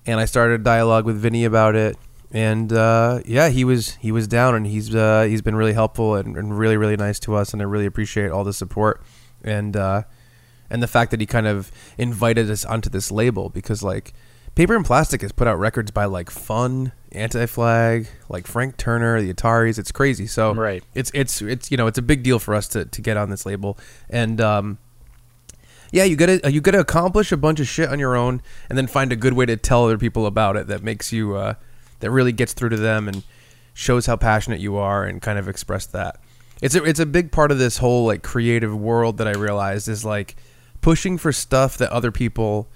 [0.06, 1.96] And I started a dialogue with Vinnie about it,
[2.32, 6.14] and uh, yeah, he was he was down, and he's uh, he's been really helpful
[6.16, 9.02] and, and really really nice to us, and I really appreciate all the support
[9.42, 10.02] and uh,
[10.68, 14.12] and the fact that he kind of invited us onto this label because like
[14.54, 19.20] Paper and Plastick has put out records by like Fun, Anti Flag, like Frank Turner,
[19.20, 19.78] the Ataris.
[19.78, 20.26] It's crazy.
[20.28, 20.84] So Right.
[20.94, 23.30] it's it's it's you know it's a big deal for us to to get on
[23.30, 23.78] this label
[24.10, 24.40] and.
[24.40, 24.78] um
[25.92, 28.86] yeah, you gotta you gotta accomplish a bunch of shit on your own, and then
[28.86, 31.54] find a good way to tell other people about it that makes you uh,
[32.00, 33.22] that really gets through to them and
[33.74, 36.20] shows how passionate you are, and kind of express that.
[36.62, 39.88] It's a, it's a big part of this whole like creative world that I realized
[39.88, 40.36] is like
[40.80, 42.68] pushing for stuff that other people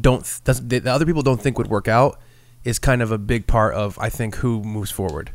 [0.00, 2.20] don't doesn't that other people don't think would work out
[2.64, 5.32] is kind of a big part of I think who moves forward.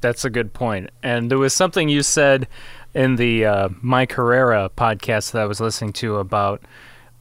[0.00, 0.90] That's a good point.
[1.02, 2.46] And there was something you said
[2.94, 6.62] in the uh, Mike Herrera podcast that I was listening to about.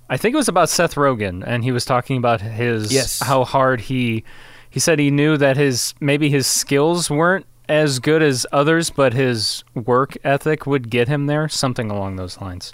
[0.09, 3.19] I think it was about Seth Rogen, and he was talking about his Yes.
[3.21, 4.23] how hard he.
[4.69, 9.13] He said he knew that his maybe his skills weren't as good as others, but
[9.13, 11.49] his work ethic would get him there.
[11.49, 12.73] Something along those lines.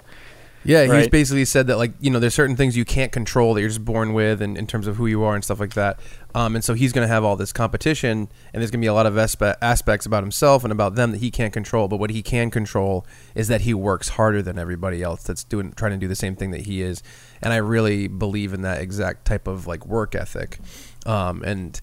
[0.64, 3.60] Yeah, he's basically said that like you know there's certain things you can't control that
[3.60, 6.00] you're just born with, and in terms of who you are and stuff like that.
[6.34, 8.88] Um, and so he's going to have all this competition, and there's going to be
[8.88, 11.86] a lot of aspe- aspects about himself and about them that he can't control.
[11.86, 15.72] But what he can control is that he works harder than everybody else that's doing
[15.72, 17.02] trying to do the same thing that he is.
[17.42, 20.58] And I really believe in that exact type of like work ethic.
[21.06, 21.80] Um, and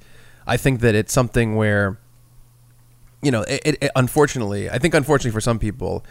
[0.48, 2.00] I think that it's something where
[3.24, 6.04] you know, it, it, it- unfortunately, I think unfortunately for some people,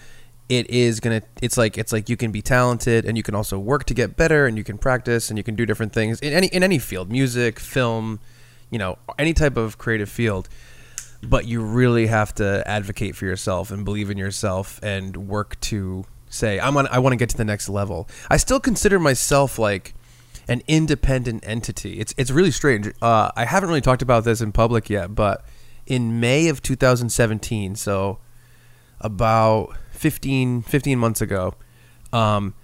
[0.50, 1.22] it is gonna.
[1.40, 4.16] It's like it's like you can be talented and you can also work to get
[4.16, 6.80] better and you can practice and you can do different things in any in any
[6.80, 8.18] field, music, film,
[8.68, 10.48] you know, any type of creative field.
[11.22, 16.04] But you really have to advocate for yourself and believe in yourself and work to
[16.28, 16.88] say I'm on.
[16.88, 18.08] I want to get to the next level.
[18.28, 19.94] I still consider myself like
[20.48, 22.00] an independent entity.
[22.00, 22.88] It's it's really strange.
[23.00, 25.44] Uh, I haven't really talked about this in public yet, but
[25.86, 28.18] in May of 2017, so
[29.00, 31.54] about 15, 15 months ago,
[32.10, 32.54] um,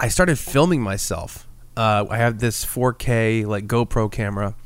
[0.00, 1.46] I started filming myself.
[1.76, 4.56] Uh, I have this 4K like GoPro camera,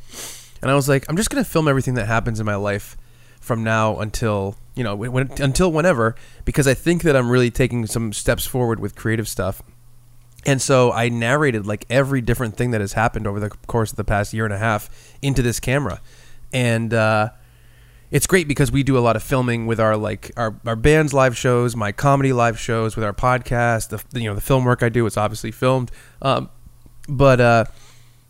[0.62, 2.96] and I was like, I'm just gonna film everything that happens in my life
[3.38, 6.14] from now until you know when, until whenever,
[6.46, 9.60] because I think that I'm really taking some steps forward with creative stuff.
[10.46, 13.96] And so I narrated like every different thing that has happened over the course of
[13.96, 14.88] the past year and a half
[15.20, 16.00] into this camera,
[16.50, 17.30] and uh,
[18.11, 21.12] it's great because we do a lot of filming with our like our, our band's
[21.12, 23.88] live shows, my comedy live shows, with our podcast.
[23.88, 25.90] The you know the film work I do, it's obviously filmed,
[26.23, 26.51] um,
[27.09, 27.64] but uh,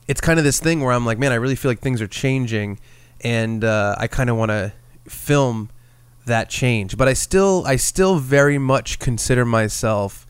[0.06, 2.06] it's kind of this thing where I'm like, man, I really feel like things are
[2.06, 2.78] changing,
[3.22, 4.72] and uh, I kind of want to
[5.08, 5.70] film
[6.26, 6.96] that change.
[6.96, 10.26] But I still I still very much consider myself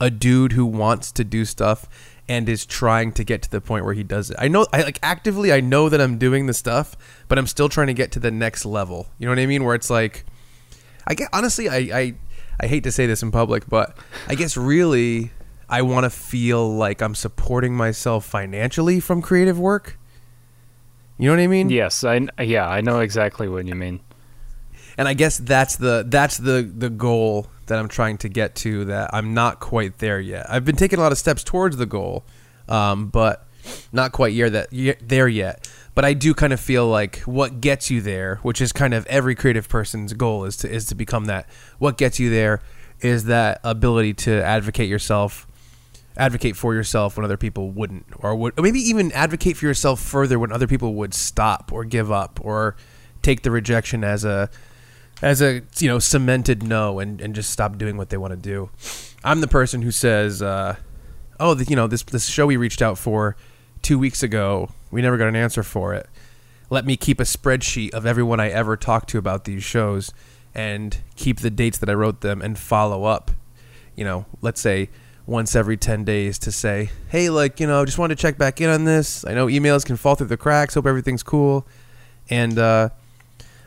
[0.00, 1.88] a dude who wants to do stuff
[2.28, 4.36] and is trying to get to the point where he does it.
[4.38, 6.96] I know I like actively I know that I'm doing the stuff,
[7.28, 9.08] but I'm still trying to get to the next level.
[9.18, 9.64] You know what I mean?
[9.64, 10.24] Where it's like
[11.06, 12.14] I get honestly I I,
[12.60, 13.96] I hate to say this in public, but
[14.28, 15.32] I guess really
[15.68, 19.98] I want to feel like I'm supporting myself financially from creative work.
[21.18, 21.68] You know what I mean?
[21.68, 24.00] Yes, I yeah I know exactly what you mean.
[24.96, 28.84] and I guess that's the that's the the goal that I'm trying to get to.
[28.84, 30.46] That I'm not quite there yet.
[30.50, 32.24] I've been taking a lot of steps towards the goal,
[32.68, 33.46] um, but
[33.92, 35.70] not quite year that ye- there yet.
[35.94, 39.06] But I do kind of feel like what gets you there, which is kind of
[39.06, 41.48] every creative person's goal, is to is to become that.
[41.78, 42.60] What gets you there
[43.00, 45.46] is that ability to advocate yourself,
[46.16, 50.00] advocate for yourself when other people wouldn't, or would or maybe even advocate for yourself
[50.00, 52.76] further when other people would stop or give up or
[53.22, 54.48] take the rejection as a
[55.22, 58.36] as a you know cemented no and, and just stop doing what they want to
[58.36, 58.70] do.
[59.22, 60.76] I'm the person who says, uh,
[61.38, 63.36] "Oh, the, you know this this show we reached out for
[63.82, 66.08] two weeks ago, we never got an answer for it.
[66.68, 70.12] Let me keep a spreadsheet of everyone I ever talked to about these shows
[70.54, 73.30] and keep the dates that I wrote them and follow up.
[73.96, 74.90] You know, let's say
[75.26, 78.38] once every 10 days to say, hey, like, you know, I just wanted to check
[78.38, 79.24] back in on this.
[79.24, 80.74] I know emails can fall through the cracks.
[80.74, 81.66] Hope everything's cool.
[82.28, 82.90] And uh,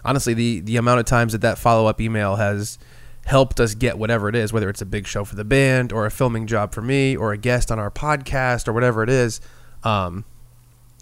[0.06, 2.78] honestly, the, the amount of times that that follow up email has
[3.26, 6.06] helped us get whatever it is, whether it's a big show for the band or
[6.06, 9.40] a filming job for me or a guest on our podcast or whatever it is,
[9.84, 10.26] um,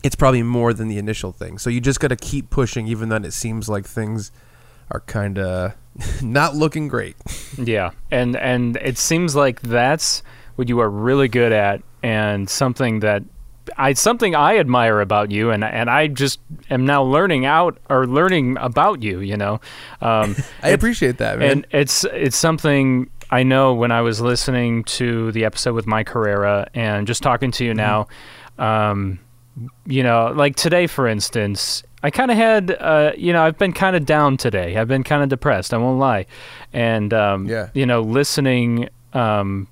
[0.03, 1.57] it's probably more than the initial thing.
[1.57, 4.31] So you just got to keep pushing, even then it seems like things
[4.91, 5.73] are kind of
[6.21, 7.15] not looking great.
[7.57, 10.23] Yeah, and and it seems like that's
[10.55, 13.23] what you are really good at, and something that
[13.77, 18.07] I something I admire about you, and and I just am now learning out or
[18.07, 19.19] learning about you.
[19.19, 19.61] You know,
[20.01, 21.51] um, I appreciate that, man.
[21.51, 26.09] and it's it's something I know when I was listening to the episode with Mike
[26.09, 28.07] Herrera and just talking to you now.
[28.59, 29.19] Um,
[29.85, 33.73] you know, like today, for instance, I kind of had, uh, you know, I've been
[33.73, 34.77] kind of down today.
[34.77, 35.73] I've been kind of depressed.
[35.73, 36.25] I won't lie,
[36.73, 37.69] and um, Yeah.
[37.73, 39.67] you know, listening um,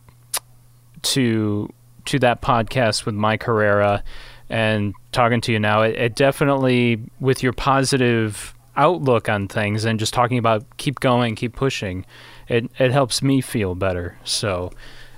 [1.01, 1.71] to
[2.09, 4.03] to that podcast with Mike Herrera
[4.49, 9.99] and talking to you now, it, it definitely with your positive outlook on things and
[9.99, 12.05] just talking about keep going, keep pushing,
[12.47, 14.17] it it helps me feel better.
[14.23, 14.71] So.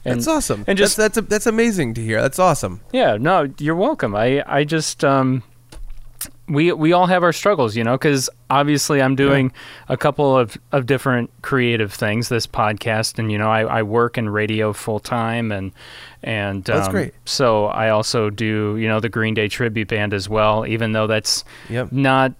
[0.03, 0.65] And, that's awesome.
[0.67, 2.19] And just that's that's, that's amazing to hear.
[2.21, 2.81] That's awesome.
[2.91, 4.15] yeah, no, you're welcome.
[4.15, 5.43] I I just um
[6.51, 9.51] we we all have our struggles, you know, cuz obviously I'm doing
[9.87, 14.17] a couple of of different creative things this podcast and you know, I I work
[14.17, 15.71] in radio full time and
[16.23, 17.13] and That's um, great.
[17.25, 21.07] So I also do, you know, the Green Day tribute band as well, even though
[21.07, 21.91] that's Yep.
[21.91, 22.33] not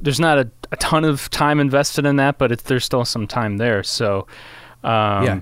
[0.00, 3.26] there's not a, a ton of time invested in that, but it's, there's still some
[3.26, 3.82] time there.
[3.82, 4.26] So
[4.82, 5.40] um Yeah.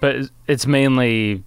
[0.00, 0.16] but
[0.46, 1.42] it's mainly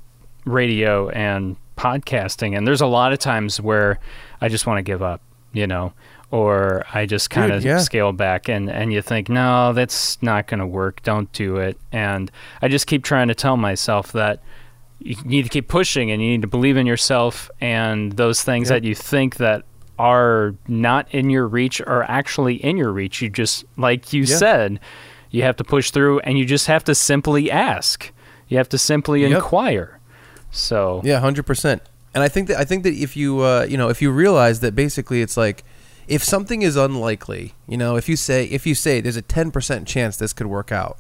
[0.46, 4.00] radio and podcasting and there's a lot of times where
[4.42, 5.22] I just want to give up,
[5.54, 5.94] you know,
[6.32, 7.80] or I just kind of yeah.
[7.80, 11.02] scale back and and you think, "No, that's not going to work.
[11.04, 14.42] Don't do it." And I just keep trying to tell myself that
[15.00, 18.70] you need to keep pushing and you need to believe in yourself and those things
[18.70, 18.76] Yeah.
[18.78, 19.64] that you think that
[20.00, 23.22] are not in your reach are actually in your reach.
[23.22, 24.80] You just like you said,
[25.32, 28.12] you have to push through and you just have to simply ask.
[28.48, 29.32] You have to simply Yep.
[29.32, 30.00] inquire.
[30.52, 31.82] So Yeah, hundred percent.
[32.14, 34.60] And I think that I think that if you uh, you know if you realize
[34.60, 35.64] that basically it's like
[36.08, 39.52] if something is unlikely, you know, if you say if you say there's a ten
[39.52, 40.98] percent chance this could work out,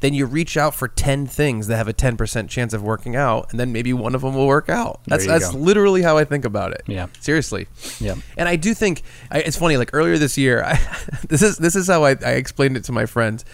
[0.00, 3.14] then you reach out for ten things that have a ten percent chance of working
[3.14, 5.00] out, and then maybe one of them will work out.
[5.06, 5.58] That's that's go.
[5.58, 6.82] literally how I think about it.
[6.86, 7.06] Yeah.
[7.20, 7.68] seriously.
[8.00, 8.16] yeah.
[8.36, 9.76] And I do think I, it's funny.
[9.76, 10.80] Like earlier this year, I,
[11.28, 13.44] this is this is how I, I explained it to my friends.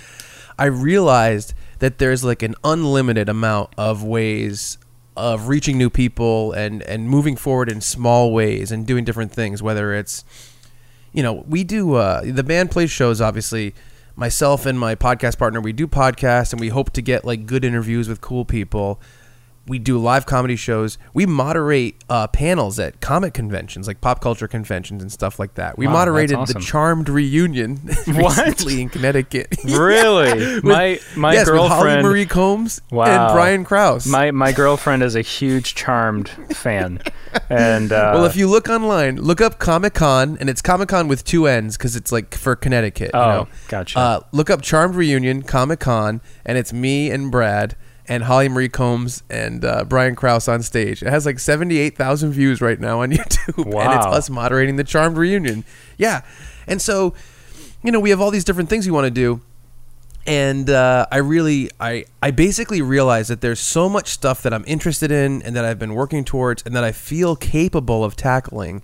[0.59, 4.79] I realized that there's like an unlimited amount of ways
[5.19, 9.63] of reaching new people and and moving forward in small ways and doing different things.
[9.63, 10.25] Whether it's
[11.13, 13.75] you know we do uh, the band plays shows obviously.
[14.17, 17.65] Myself and my podcast partner, we do podcasts and we hope to get like good
[17.65, 19.01] interviews with cool people
[19.69, 20.99] we do live comedy shows.
[21.15, 25.77] We moderate uh, panels at comic conventions, like pop culture conventions and stuff like that.
[25.79, 26.61] We Wow, moderated awesome.
[26.61, 27.77] the Charmed reunion
[28.07, 28.37] What?
[28.39, 29.55] recently in Connecticut.
[29.69, 30.33] Really?
[30.57, 33.05] With- my my yes, with Holly girlfriend Marie Combs Wow.
[33.27, 34.07] and Brian Krause.
[34.07, 37.01] my my girlfriend is a huge Charmed fan.
[37.51, 41.09] And uh, well, if you look online, look up Comic Con, and it's Comic Con
[41.09, 43.11] with two N's because it's like for Connecticut.
[43.15, 43.49] you Oh, know?
[43.69, 43.99] gotcha.
[43.99, 47.77] Uh, look up Charmed Reunion Comic Con, and it's me and Brad
[48.09, 51.03] and Holly Marie Combs and uh, Brian Krause on stage.
[51.03, 54.85] It has like seventy-eight thousand views right now on YouTube, and it's us moderating the
[54.85, 55.65] Charmed Reunion.
[55.97, 56.23] Yeah,
[56.67, 57.15] and so
[57.83, 59.43] you know we have all these different things we want to do
[60.29, 64.65] and uh, I really, I, I basically realized that there's so much stuff that I'm
[64.67, 68.83] interested in and that I've been working towards and that I feel capable of tackling.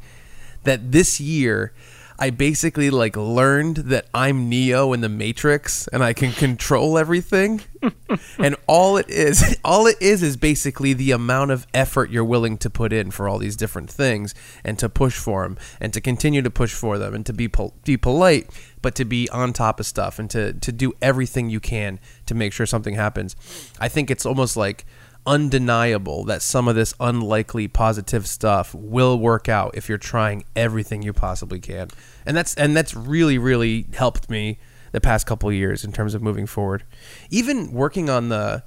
[0.63, 1.75] That this year,
[2.19, 7.63] I basically like learned that I'm Neo in the Matrix and I can control everything.
[8.39, 12.57] and all it is, all it is, is basically the amount of effort you're willing
[12.59, 16.01] to put in for all these different things and to push for them and to
[16.01, 18.49] continue to push for them and to be pol- be polite,
[18.81, 22.35] but to be on top of stuff and to to do everything you can to
[22.35, 23.35] make sure something happens.
[23.81, 24.87] I think it's almost like
[25.27, 31.03] undeniable that some of this unlikely positive stuff will work out if you're trying everything
[31.03, 31.89] you possibly can.
[32.27, 34.59] And that's and that's really really helped me
[34.93, 36.85] the past couple years in terms of moving forward.
[37.31, 38.63] Even working on the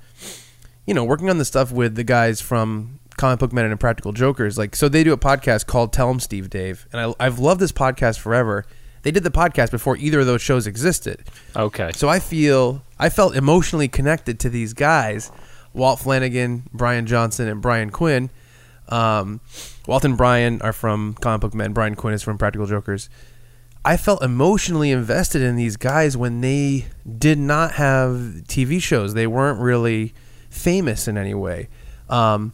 [0.85, 4.13] you know, working on the stuff with the guys from Comic Book Men and Impractical
[4.13, 7.39] Jokers, like so they do a podcast called Tell 'em Steve Dave, and I, I've
[7.39, 8.65] loved this podcast forever.
[9.03, 11.23] They did the podcast before either of those shows existed,
[11.55, 11.91] okay.
[11.93, 15.31] so I feel I felt emotionally connected to these guys,
[15.77, 18.29] Walt Flanagan, Brian Johnson, and Brian Quinn.
[18.89, 19.41] Um,
[19.85, 21.73] Walt and Brian are from Comic Book Men.
[21.73, 23.09] Brian Quinn is from Practical Jokers.
[23.85, 26.87] I felt emotionally invested in these guys when they
[27.17, 29.13] did not have TV shows.
[29.13, 30.13] They weren't really
[30.49, 31.69] famous in any way.
[32.09, 32.53] Um,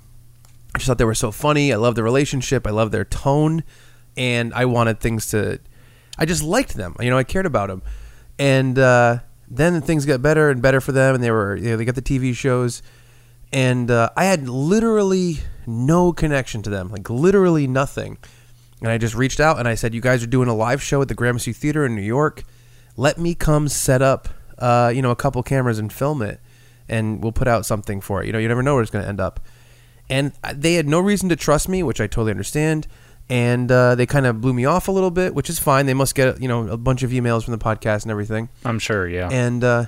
[0.76, 1.72] I just thought they were so funny.
[1.72, 2.68] I loved the relationship.
[2.68, 3.64] I loved their tone,
[4.18, 5.60] and I wanted things to.
[6.18, 6.96] I just liked them.
[7.00, 7.84] You know, I cared about them,
[8.38, 11.78] and uh, then things got better and better for them, and they were you know,
[11.78, 12.84] they got the TV shows,
[13.54, 15.38] and uh, I had literally
[15.68, 18.18] no connection to them, like literally nothing.
[18.82, 21.02] And I just reached out and I said, "You guys are doing a live show
[21.02, 22.44] at the Gramercy Theater in New York.
[22.98, 24.28] Let me come set up,
[24.58, 26.42] uh, you know, a couple cameras and film it,
[26.90, 28.26] and we'll put out something for it.
[28.26, 29.40] You know, you never know where it's going to end up."
[30.10, 32.88] And they had no reason to trust me, which I totally understand.
[33.30, 35.86] And uh, they kind of blew me off a little bit, which is fine.
[35.86, 38.80] They must get you know a bunch of emails from the podcast and everything I'm
[38.80, 39.30] sure, yeah.
[39.32, 39.86] and uh,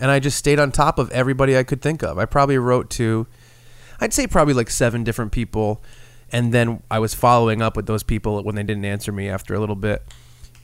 [0.00, 2.18] and I just stayed on top of everybody I could think of.
[2.18, 3.26] I probably wrote to,
[4.00, 5.82] I'd say probably like seven different people,
[6.32, 9.54] and then I was following up with those people when they didn't answer me after
[9.54, 10.02] a little bit,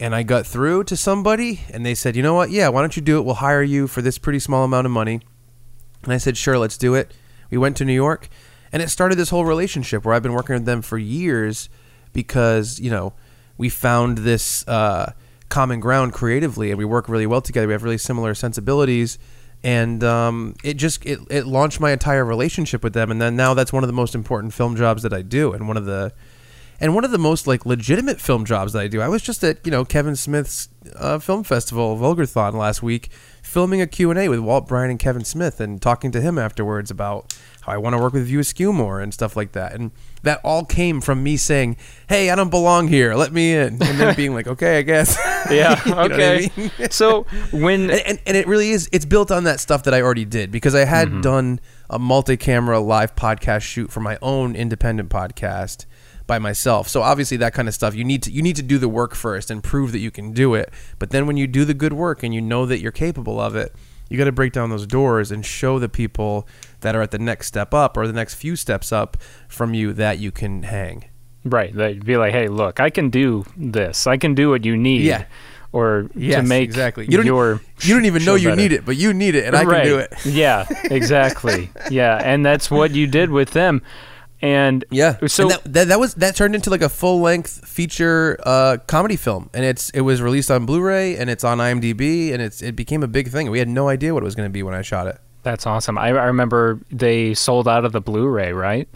[0.01, 2.51] and I got through to somebody, and they said, "You know what?
[2.51, 3.25] Yeah, why don't you do it?
[3.25, 5.21] We'll hire you for this pretty small amount of money."
[6.05, 7.13] And I said, "Sure, let's do it."
[7.51, 8.29] We went to New York,
[8.73, 11.69] and it started this whole relationship where I've been working with them for years
[12.13, 13.13] because you know
[13.59, 15.13] we found this uh,
[15.49, 17.67] common ground creatively, and we work really well together.
[17.67, 19.19] We have really similar sensibilities,
[19.63, 23.11] and um, it just it, it launched my entire relationship with them.
[23.11, 25.69] And then now that's one of the most important film jobs that I do, and
[25.69, 26.13] one of the
[26.81, 29.01] and one of the most like legitimate film jobs that I do.
[29.01, 33.11] I was just at you know Kevin Smith's uh, film festival, Vulgarthon, last week,
[33.43, 36.39] filming a Q and A with Walt Brian and Kevin Smith, and talking to him
[36.39, 39.75] afterwards about how I want to work with View Askew more and stuff like that.
[39.75, 39.91] And
[40.23, 41.77] that all came from me saying,
[42.09, 43.15] "Hey, I don't belong here.
[43.15, 45.17] Let me in," and then being like, "Okay, I guess."
[45.51, 45.81] Yeah.
[45.85, 46.51] You know what I okay.
[46.57, 46.71] mean?
[46.91, 47.23] so
[47.53, 50.25] when and, and, and it really is it's built on that stuff that i already
[50.25, 51.21] did because i had Mm-hmm.
[51.21, 55.87] done a multi-camera live podcast shoot for my own independent podcast
[56.27, 58.79] by myself so obviously that kind of stuff you need to you need to do
[58.79, 61.65] the work first and prove that you can do it but then when you do
[61.65, 63.75] the good work and you know that you're capable of it
[64.09, 66.47] you got to break down those doors and show the people
[66.81, 69.17] that are at the next step up or the next few steps up
[69.49, 71.05] from you that you can hang
[71.47, 71.73] Right.
[71.73, 74.09] They'd be like, hey, look, I can do this.
[74.09, 75.03] I can do what you need.
[75.03, 75.27] Yeah.
[75.71, 77.07] Or Yes, to make exactly.
[77.09, 78.61] You don't, your you don't even know you better.
[78.61, 81.71] need it but you need it and i can do it yeah, exactly.
[81.91, 82.21] yeah.
[82.25, 83.83] And that's what you did with them.
[84.43, 85.17] And Yeah.
[85.27, 88.77] so And that, that that was that turned into like a full length feature uh,
[88.87, 92.61] comedy film, and it's it was released on Blu-ray and it's on IMDb, and it's
[92.63, 93.51] it became a big thing.
[93.51, 95.19] We had no idea what it was going to be when I shot it.
[95.43, 95.97] that's awesome.
[95.97, 98.89] I, I remember they sold out of the Blu-ray, right?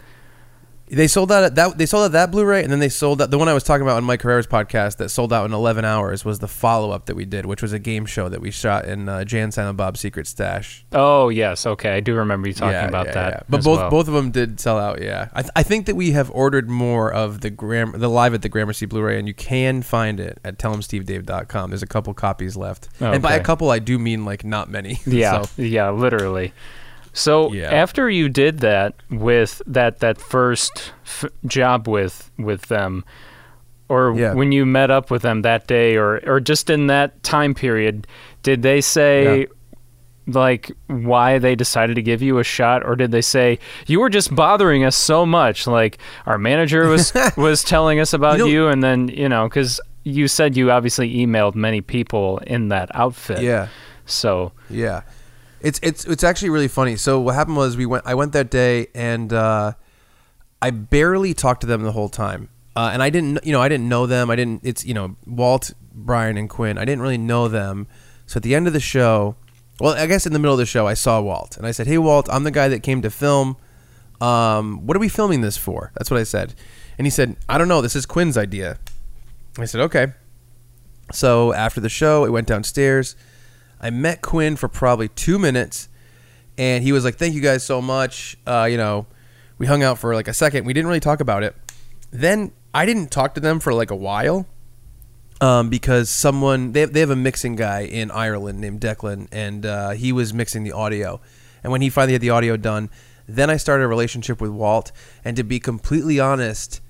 [0.91, 3.37] They sold out that they sold out that Blu-ray, and then they sold out the
[3.37, 6.25] one I was talking about on Mike Herrera's podcast that sold out in 11 hours
[6.25, 8.85] was the follow up that we did, which was a game show that we shot
[8.85, 10.85] in uh, Jay and Silent Bob's Secret Stash.
[10.91, 11.91] Oh yes, okay.
[11.95, 13.29] I do remember you talking Yeah, about yeah, that.
[13.33, 13.39] yeah.
[13.49, 13.89] But both well.
[13.89, 15.01] both of them did sell out.
[15.01, 18.33] Yeah, I, th- I think that we have ordered more of the gram the live
[18.33, 21.69] at the Gramercy Blu-ray, and you can find it at tellemstevedave.com.
[21.71, 24.99] There's a couple copies left, and by a couple, I do mean like not many.
[25.05, 26.53] Yeah, So, yeah, literally.
[27.13, 27.69] So Yeah.
[27.71, 33.03] after you did that with that that first f- job with with them,
[33.89, 34.33] or Yeah.
[34.33, 38.07] when you met up with them that day, or or just in that time period,
[38.43, 39.39] did they say?
[39.41, 39.45] Yeah.
[40.27, 43.57] Like why they decided to give you a shot, or did they say
[43.87, 45.65] you were just bothering us so much?
[45.65, 45.97] Like
[46.27, 50.27] our manager was was telling us about You you, and then you know because you
[50.27, 53.41] said you obviously emailed many people in that outfit.
[53.41, 53.67] yeah.
[54.05, 55.01] So Yeah,
[55.63, 56.95] it's it's it's actually really funny.
[56.95, 58.05] So what happened was we went.
[58.05, 59.73] I went that day, and uh,
[60.61, 62.49] I barely talked to them the whole time.
[62.75, 64.29] Uh, and I didn't, you know, I didn't know them.
[64.29, 64.61] I didn't.
[64.63, 66.77] It's you know Walt, Brian, and Quinn.
[66.77, 67.87] I didn't really know them.
[68.25, 69.35] So at the end of the show,
[69.79, 71.87] well, I guess in the middle of the show, I saw Walt, and I said,
[71.87, 73.57] "Hey, Walt, I'm the guy that came to film.
[74.19, 76.53] Um, what are we filming this for?" That's what I said,
[76.97, 77.81] and he said, "I don't know.
[77.81, 78.79] This is Quinn's idea."
[79.59, 80.13] I said, "Okay."
[81.11, 83.15] So after the show, I went downstairs.
[83.81, 85.89] I met Quinn for probably two minutes,
[86.57, 89.07] and he was like, "Thank you guys so much." Uh, you know,
[89.57, 90.65] we hung out for like a second.
[90.65, 91.55] We didn't really talk about it.
[92.11, 94.45] Then I didn't talk to them for like a while,
[95.41, 99.89] um, because someone they they have a mixing guy in Ireland named Declan, and uh,
[99.91, 101.19] he was mixing the audio.
[101.63, 102.89] And when he finally had the audio done,
[103.27, 104.91] then I started a relationship with Walt.
[105.23, 106.81] And to be completely honest,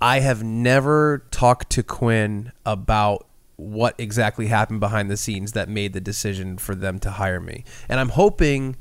[0.00, 3.26] I have never talked to Quinn about
[3.56, 7.64] what exactly happened behind the scenes that made the decision for them to hire me.
[7.88, 8.76] And I'm hoping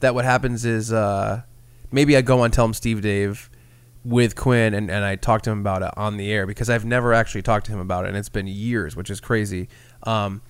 [0.00, 1.42] that what happens is uh,
[1.90, 3.48] maybe I go on Tell 'em Steve Dave
[4.04, 6.84] with Quinn and, and I talk to him about it on the air because I've
[6.84, 9.68] never actually talked to him about it and it's been years, which is crazy.
[10.04, 10.42] Um,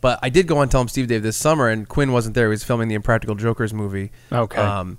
[0.00, 2.46] but I did go on Tell 'em Steve Dave this summer and Quinn wasn't there.
[2.46, 4.12] He was filming the Impractical Jokers movie.
[4.32, 4.60] Okay.
[4.60, 4.98] Um,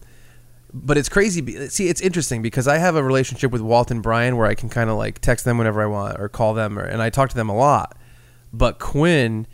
[0.74, 1.67] but it's crazy.
[1.69, 4.69] See, it's interesting because I have a relationship with Walt and Brian where I can
[4.69, 7.30] kind of like text them whenever I want or call them, or, and I talk
[7.30, 7.97] to them a lot.
[8.54, 9.47] But Quinn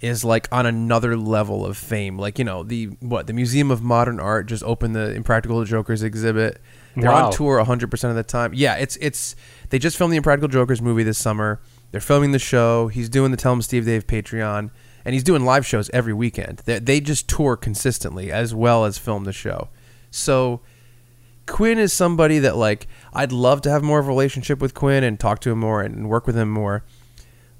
[0.00, 2.18] is like on another level of fame.
[2.18, 6.02] Like you know the what the Museum of Modern Art just opened the Impractical Jokers
[6.02, 6.60] exhibit.
[6.96, 7.26] They're Wow.
[7.26, 8.52] on tour 100 percent of the time.
[8.54, 9.34] Yeah, it's it's
[9.70, 11.60] they just filmed the Impractical Jokers movie this summer.
[11.90, 12.88] They're filming the show.
[12.88, 14.70] He's doing the Tell 'em Steve Dave Patreon,
[15.04, 16.62] and he's doing live shows every weekend.
[16.64, 19.68] They, they just tour consistently as well as film the show.
[20.10, 20.60] So
[21.46, 25.02] Quinn is somebody that like I'd love to have more of a relationship with Quinn
[25.04, 26.84] and talk to him more and work with him more.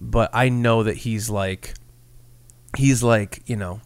[0.01, 1.75] But I know that he's like
[2.77, 3.81] he's like, you know,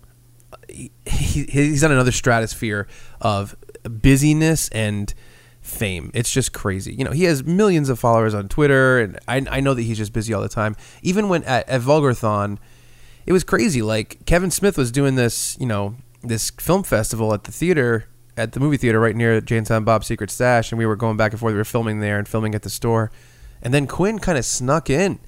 [0.68, 2.86] he, he- he's on another stratosphere
[3.20, 3.54] of
[3.84, 5.12] busyness and
[5.60, 6.10] fame.
[6.14, 6.94] It's just crazy.
[6.94, 9.98] You know, he has millions of followers on Twitter and I, I know that he's
[9.98, 10.74] just busy all the time.
[11.02, 12.58] Even when at, at Vulgarthon,
[13.26, 13.82] it was crazy.
[13.82, 18.06] Like Kevin Smith was doing this, you know, this film festival at the theater,
[18.36, 20.96] at the movie theater right near Jay and Silent Bob's Secret Stash, and we were
[20.96, 21.52] going back and forth.
[21.52, 23.10] We were filming there and filming at the store,
[23.60, 25.18] and then Quinn kind of snuck in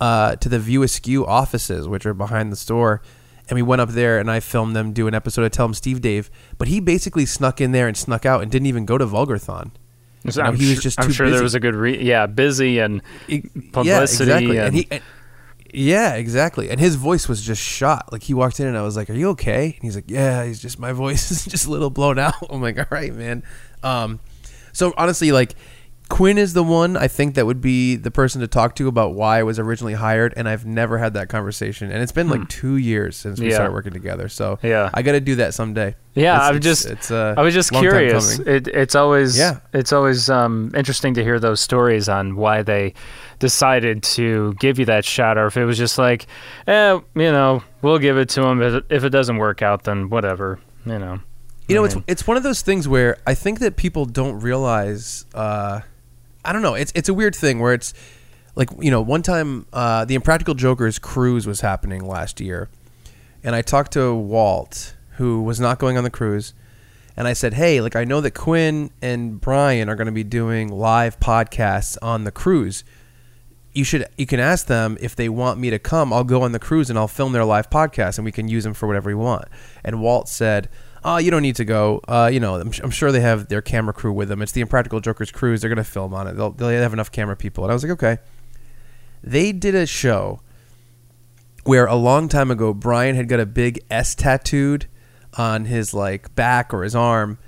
[0.00, 3.02] uh, to the View Askew offices, which are behind the store.
[3.48, 5.72] And we went up there, and I filmed them do an episode of Tell 'em
[5.74, 6.30] Steve Dave.
[6.58, 9.70] But he basically snuck in there and snuck out, and didn't even go to Vulgarthon.
[10.28, 12.78] So know, he was just I'm too sure there was a good re- yeah busy
[12.80, 13.00] and
[13.72, 14.56] Publicity yeah, exactly.
[14.58, 15.02] and- And he, and-
[15.72, 16.70] yeah, exactly.
[16.70, 18.10] And his voice was just shot.
[18.12, 20.44] Like he walked in, and I was like, "Are you okay?" And he's like, "Yeah."
[20.44, 22.34] He's just my voice is just a little blown out.
[22.50, 23.42] I'm like, "All right, man."
[23.82, 24.18] Um,
[24.72, 25.54] so honestly, like
[26.08, 29.14] Quinn is the one I think that would be the person to talk to about
[29.14, 31.90] why I was originally hired, and I've never had that conversation.
[31.92, 33.50] And it's been like two years since we Hmm.
[33.50, 33.56] Yeah.
[33.56, 34.28] started working together.
[34.28, 34.88] So Yeah.
[34.94, 35.96] I got to do that someday.
[36.14, 38.38] Yeah, It's- I'm it's- just it's uh, I was just long time curious.
[38.38, 38.54] coming.
[38.54, 39.58] It, it's always Yeah.
[39.74, 42.94] it's always um, interesting to hear those stories on why they
[43.38, 46.26] decided to give you that shot, or if it was just like,
[46.66, 48.62] eh, you know, we'll give it to them.
[48.62, 51.20] If it, if it doesn't work out, then whatever, you know.
[51.68, 54.06] You know, I it's mean, it's one of those things where I think that people
[54.06, 55.26] don't realize.
[55.34, 55.80] Uh,
[56.48, 56.72] I don't know.
[56.72, 57.92] It's it's a weird thing where it's
[58.54, 62.70] like you know, one time uh, the Impractical Jokers cruise was happening last year,
[63.44, 66.54] and I talked to Walt, who was not going on the cruise,
[67.18, 70.24] and I said, "Hey, like I know that Quinn and Brian are going to be
[70.24, 72.82] doing live podcasts on the cruise."
[73.74, 76.12] you should you can ask them if they want me to come.
[76.12, 78.64] I'll go on the cruise and I'll film their live podcast and we can use
[78.64, 79.44] them for whatever we want.
[79.84, 80.70] And Walt said,
[81.08, 82.02] "Oh, you don't need to go.
[82.06, 84.42] Uh, you know, I'm, I'm sure they have their camera crew with them.
[84.42, 85.62] It's the Impractical Jokers cruise.
[85.62, 86.34] They're gonna film on it.
[86.34, 88.18] They'll they'll have enough camera people." And I was like, "Okay."
[89.24, 90.40] They did a show
[91.64, 94.86] where a long time ago Brian had got a big S tattooed
[95.38, 97.38] on his like back or his arm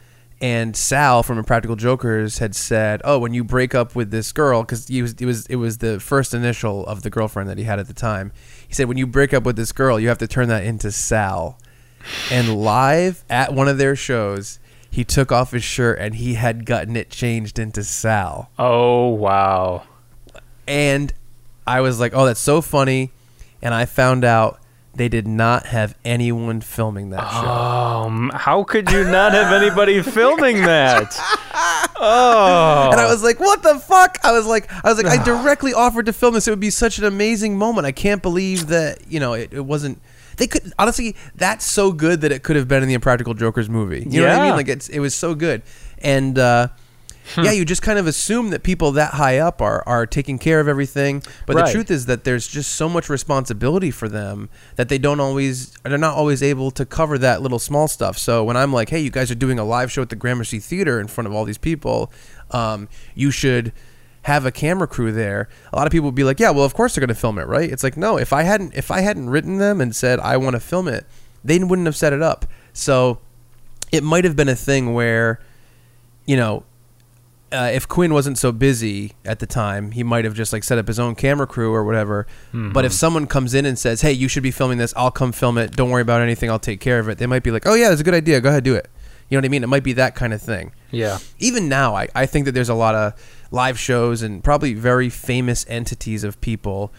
[0.40, 4.66] and Sal from Impractical Jokers had said, "Oh, when you break up with this girl
[4.88, 7.78] he was it was it was the first initial of the girlfriend that he had
[7.78, 8.32] at the time.
[8.66, 10.90] He said when you break up with this girl, you have to turn that into
[10.90, 11.59] Sal."
[12.30, 14.58] And live at one of their shows,
[14.90, 19.84] he took off his shirt and he had gotten it changed into Sal oh wow,
[20.66, 21.12] and
[21.66, 23.12] I was like, "Oh, that's so funny,"
[23.62, 24.58] and I found out
[24.94, 27.48] they did not have anyone filming that show.
[27.48, 31.14] um, how could you not have anybody filming that?
[32.02, 35.22] Oh, And I was like, "What the fuck?" I was like, "I was like, I
[35.24, 36.48] directly offered to film this.
[36.48, 37.86] It would be such an amazing moment.
[37.86, 40.00] I can't believe that you know it, it wasn't."
[40.40, 43.68] They could honestly, that's so good that it could have been in the Impractical Jokers
[43.68, 44.06] movie.
[44.08, 44.46] You know what I Yeah.
[44.48, 44.56] mean?
[44.56, 45.60] Like it's it was so good,
[46.00, 46.68] and uh,
[47.34, 47.44] Hmm.
[47.44, 50.58] yeah, you just kind of assume that people that high up are are taking care
[50.58, 51.22] of everything.
[51.46, 51.66] But Right.
[51.66, 55.72] the truth is that there's just so much responsibility for them that they don't always
[55.84, 58.16] they're not always able to cover that little small stuff.
[58.18, 60.58] So when I'm like, hey, you guys are doing a live show at the Gramercy
[60.58, 62.10] Theater in front of all these people,
[62.50, 63.72] um, you should
[64.22, 65.48] have a camera crew there.
[65.72, 67.38] A lot of people would be like, yeah, well, of course they're going to film
[67.38, 67.70] it, right?
[67.70, 70.54] It's like, no, if I hadn't if I hadn't written them and said I want
[70.56, 71.06] to film it,
[71.42, 72.44] they wouldn't have set it up.
[72.72, 73.18] So
[73.92, 75.40] it might have been a thing where,
[76.26, 76.64] you know,
[77.52, 80.78] uh, if Quinn wasn't so busy at the time, he might have just like set
[80.78, 82.26] up his own camera crew or whatever.
[82.52, 84.94] But if someone comes in and says, "Hey, you should be filming this.
[84.96, 85.72] I'll come film it.
[85.74, 86.48] Don't worry about anything.
[86.48, 88.40] I'll take care of it." They might be like, "Oh yeah, that's a good idea.
[88.40, 88.88] Go ahead, do it."
[89.30, 89.62] You know what I mean?
[89.64, 90.72] It might be that kind of thing.
[90.90, 93.14] yeah, Even now, I, I think that there's a lot of
[93.52, 96.92] live shows and probably very famous entities of people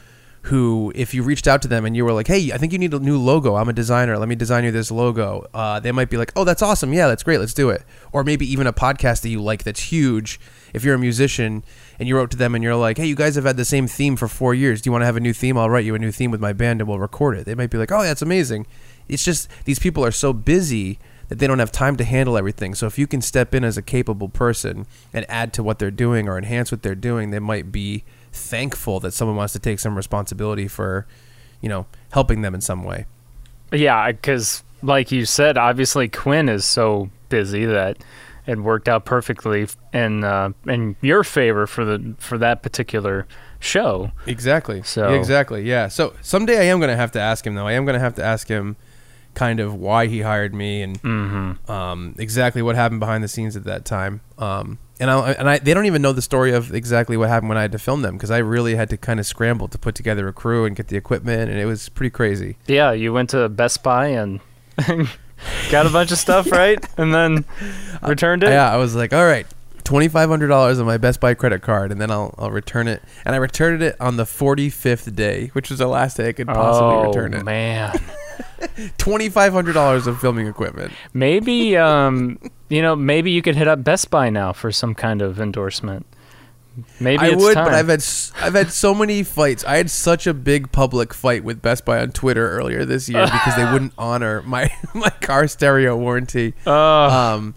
[0.45, 2.79] who, if you reached out to them and you were like, "Hey, I think you
[2.79, 3.55] need a new logo.
[3.57, 4.17] I'm a designer.
[4.17, 6.93] Let me design you this logo," uh, they might be like, "Oh, that's awesome.
[6.93, 7.39] Yeah, that's great.
[7.39, 10.39] Let's do it." Or maybe even a podcast that you like that's huge.
[10.73, 11.63] If you're a musician
[11.99, 13.85] and you wrote to them and you're like, "Hey, you guys have had the same
[13.87, 14.81] theme for four years.
[14.81, 15.57] Do you want to have a new theme?
[15.59, 17.69] I'll write you a new theme with my band and we'll record it." They might
[17.69, 18.65] be like, "Oh, that's amazing."
[19.07, 20.97] It's just these people are so busy
[21.31, 22.75] that they don't have time to handle everything.
[22.75, 25.89] So if you can step in as a capable person and add to what they're
[25.89, 28.03] doing or enhance what they're doing, they might be
[28.33, 31.07] thankful that someone wants to take some responsibility for,
[31.61, 33.05] you know, helping them in some way.
[33.71, 37.95] yeah, because like you said, obviously Quinn is so busy that
[38.45, 43.25] it worked out perfectly in uh, in your favor for the for that particular
[43.61, 44.11] show.
[44.27, 44.81] Exactly.
[44.83, 45.61] So- exactly.
[45.63, 45.87] Yeah.
[45.87, 47.67] So someday I am going to have to ask him though.
[47.67, 48.75] I am going to have to ask him
[49.33, 51.71] kind of why he hired me and Mm-hmm.
[51.71, 54.21] um, exactly what happened behind the scenes at that time.
[54.37, 57.49] Um, and I and I they don't even know the story of exactly what happened
[57.49, 59.77] when I had to film them because I really had to kind of scramble to
[59.77, 62.57] put together a crew and get the equipment and it was pretty crazy.
[62.67, 64.39] Yeah, you went to Best Buy and
[65.71, 66.83] got a bunch of stuff, right?
[66.97, 67.45] And then
[68.07, 68.49] returned it.
[68.49, 69.47] Yeah, I was like, all right,
[69.83, 72.87] twenty five hundred dollars on my Best Buy credit card, and then I'll I'll return
[72.87, 73.01] it.
[73.25, 76.33] And I returned it on the forty fifth day, which was the last day I
[76.33, 77.43] could possibly oh return it.
[77.43, 77.99] man,
[78.97, 80.93] Twenty five hundred dollars of filming equipment.
[81.13, 82.39] maybe um,
[82.69, 86.05] you know, maybe you could hit up Best Buy now for some kind of endorsement.
[87.01, 87.65] Maybe I would, time.
[87.65, 88.03] but I've had
[88.41, 89.65] I've had so many fights.
[89.65, 93.25] I had such a big public fight with Best Buy on Twitter earlier this year
[93.25, 96.53] because they wouldn't honor my my car stereo warranty.
[96.65, 96.71] Uh,
[97.33, 97.55] Um,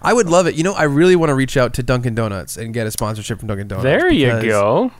[0.00, 0.54] I would love it.
[0.54, 3.40] You know, I really want to reach out to Dunkin' Donuts and get a sponsorship
[3.40, 3.82] from Dunkin' Donuts.
[3.84, 4.92] there you go.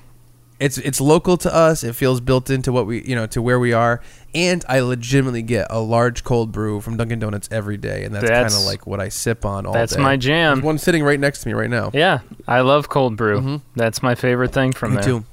[0.61, 1.85] It's it's local to us.
[1.85, 4.01] It feels built into what we you know to where we are,
[4.35, 8.29] and I legitimately get a large cold brew from Dunkin' Donuts every day, and that's,
[8.29, 10.03] kind of like what I sip on all That's day.
[10.03, 10.57] my jam.
[10.59, 11.91] There's one sitting right next to me right now.
[11.95, 13.61] Yeah, I love cold brew.
[13.77, 14.97] That's my favorite thing from Mm-hmm.
[14.99, 15.21] me there.
[15.21, 15.25] too.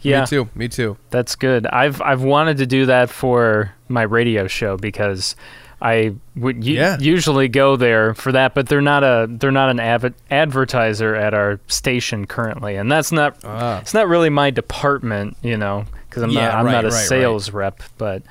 [0.00, 0.48] Yeah, Me too.
[0.54, 0.96] Me too.
[1.10, 1.66] That's good.
[1.66, 5.34] I've I've wanted to do that for my radio show because
[5.80, 6.96] I would u- Yeah.
[6.98, 11.34] usually go there for that, but they're not a they're not an adver- advertiser at
[11.34, 13.78] our station currently, and that's not Ah.
[13.80, 16.88] it's not really my department, you know, because I'm Yeah, not I'm right, not a
[16.88, 17.06] right, right.
[17.08, 17.82] sales rep.
[17.96, 18.22] But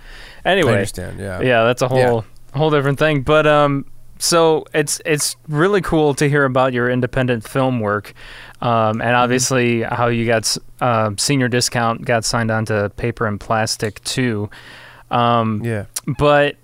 [0.45, 1.20] I anyway, understand.
[1.20, 1.39] Yeah.
[1.41, 3.22] yeah, that's a whole whole different thing.
[3.22, 3.86] But um,
[4.20, 8.14] so it's it's really cool to hear about your independent film work,
[8.62, 9.02] um, Mm-hmm.
[9.04, 14.04] and obviously how you got uh, senior discount got signed on to Paper and Plastick
[14.04, 14.50] too.
[15.12, 15.86] Um, Yeah.
[16.18, 16.56] but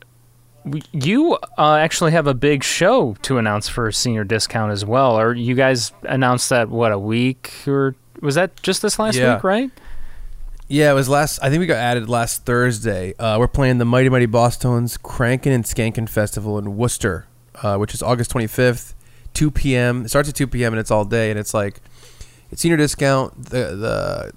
[0.91, 5.19] you uh, actually have a big show to announce for senior discount as well.
[5.19, 9.35] Or you guys announced that what a week or was that just this last Yeah.
[9.35, 9.71] week, right?
[10.69, 11.39] Yeah, it was last.
[11.43, 13.13] I think we got added last Thursday.
[13.19, 17.27] Uh, we're playing the Mighty Mighty Bosstones Crankin' and Skankin' Festival in Worcester,
[17.61, 18.93] uh, which is August 25th,
[19.33, 20.05] 2 p.m.
[20.05, 20.71] It starts at 2 p.m.
[20.73, 21.81] and it's all day, and it's like
[22.49, 23.47] it's senior discount.
[23.49, 24.31] The the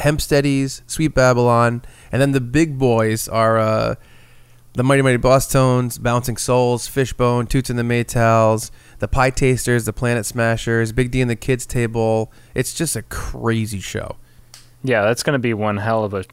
[0.00, 3.94] Hempsteadies, Sweet Babylon, and then the big boys are uh,
[4.74, 10.26] the Mighty Mighty Bosstones, Bouncing Souls, Fishbone, Toots and the Maytals, the Pietasters, the Planet
[10.26, 12.32] Smashers, Big D and the Kids Table.
[12.54, 14.16] It's just a crazy show.
[14.82, 16.24] Yeah, that's going to be one hell of a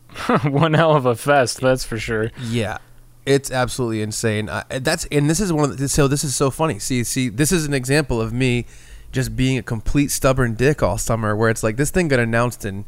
[0.50, 1.62] one hell of a fest.
[1.62, 2.32] That's for sure.
[2.42, 2.80] Yeah,
[3.28, 4.50] it's absolutely insane.
[4.50, 6.80] I, that's and this is one of the, so this is so funny.
[6.80, 8.66] See, see, this is an example of me
[9.12, 11.36] just being a complete stubborn dick all summer.
[11.36, 12.86] Where it's like this thing got announced in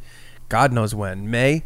[0.49, 1.63] God knows when May.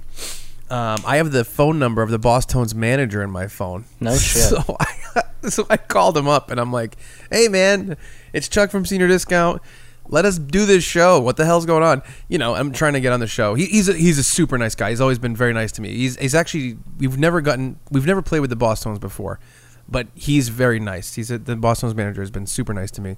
[0.70, 3.86] Um, I have the phone number of the Bosstones manager in my phone.
[4.00, 4.44] No shit.
[4.44, 6.98] So I, so I called him up and I'm like,
[7.32, 7.98] "Hey man,
[8.34, 9.62] it's Chuck from Senior Discount.
[10.10, 11.20] Let us do this show.
[11.20, 12.02] What the hell's going on?
[12.30, 13.56] You know, I'm trying to get on the show.
[13.56, 14.90] He, he's a, he's a super nice guy.
[14.90, 15.94] He's always been very nice to me.
[15.94, 19.40] He's he's actually we've never gotten we've never played with the Bosstones before,
[19.88, 21.16] but he's very nice.
[21.16, 23.18] He's a, the Bosstones manager has been super nice to me,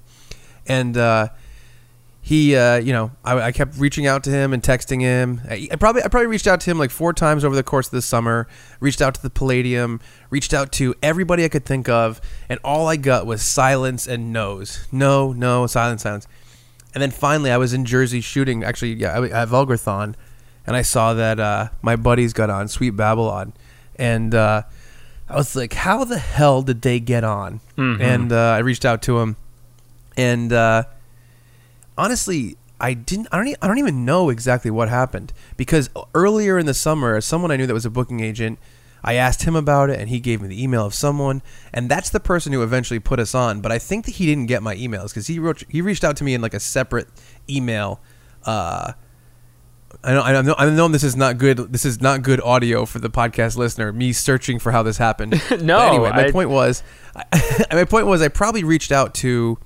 [0.66, 1.28] and uh,
[2.22, 5.40] he uh, you know I, I kept reaching out to him and texting him.
[5.48, 7.86] I, I probably i probably reached out to him like four times over the course
[7.86, 8.46] of the summer
[8.78, 12.86] reached out to the palladium reached out to everybody i could think of and all
[12.88, 14.86] i got was silence and no's.
[14.92, 16.26] No no silence silence.
[16.94, 20.14] And then finally i was in jersey shooting actually yeah I- at vulgarthon
[20.66, 23.54] and i saw that uh, my buddies got on sweet babylon.
[23.96, 24.62] And uh,
[25.28, 27.60] i was like how the hell did they get on?
[27.78, 29.36] And uh, i reached out to him
[30.16, 30.84] and uh,
[31.98, 33.28] honestly, I didn't.
[33.32, 33.48] I don't.
[33.48, 37.56] e- I don't even know exactly what happened because earlier in the summer, someone I
[37.56, 38.58] knew that was a booking agent.
[39.02, 41.40] I asked him about it, and he gave me the email of someone,
[41.72, 43.60] and that's the person who eventually put us on.
[43.62, 45.62] But I think that he didn't get my emails because he wrote.
[45.68, 47.08] He reached out to me in like a separate
[47.48, 48.00] email.
[48.44, 48.92] Uh,
[50.04, 50.22] I know.
[50.22, 50.54] I know.
[50.58, 51.72] I know this is not good.
[51.72, 53.92] This is not good audio for the podcast listener.
[53.92, 55.32] Me searching for how this happened.
[55.62, 56.82] No, But anyway, my I- point was,
[57.72, 59.58] my point was, I probably reached out to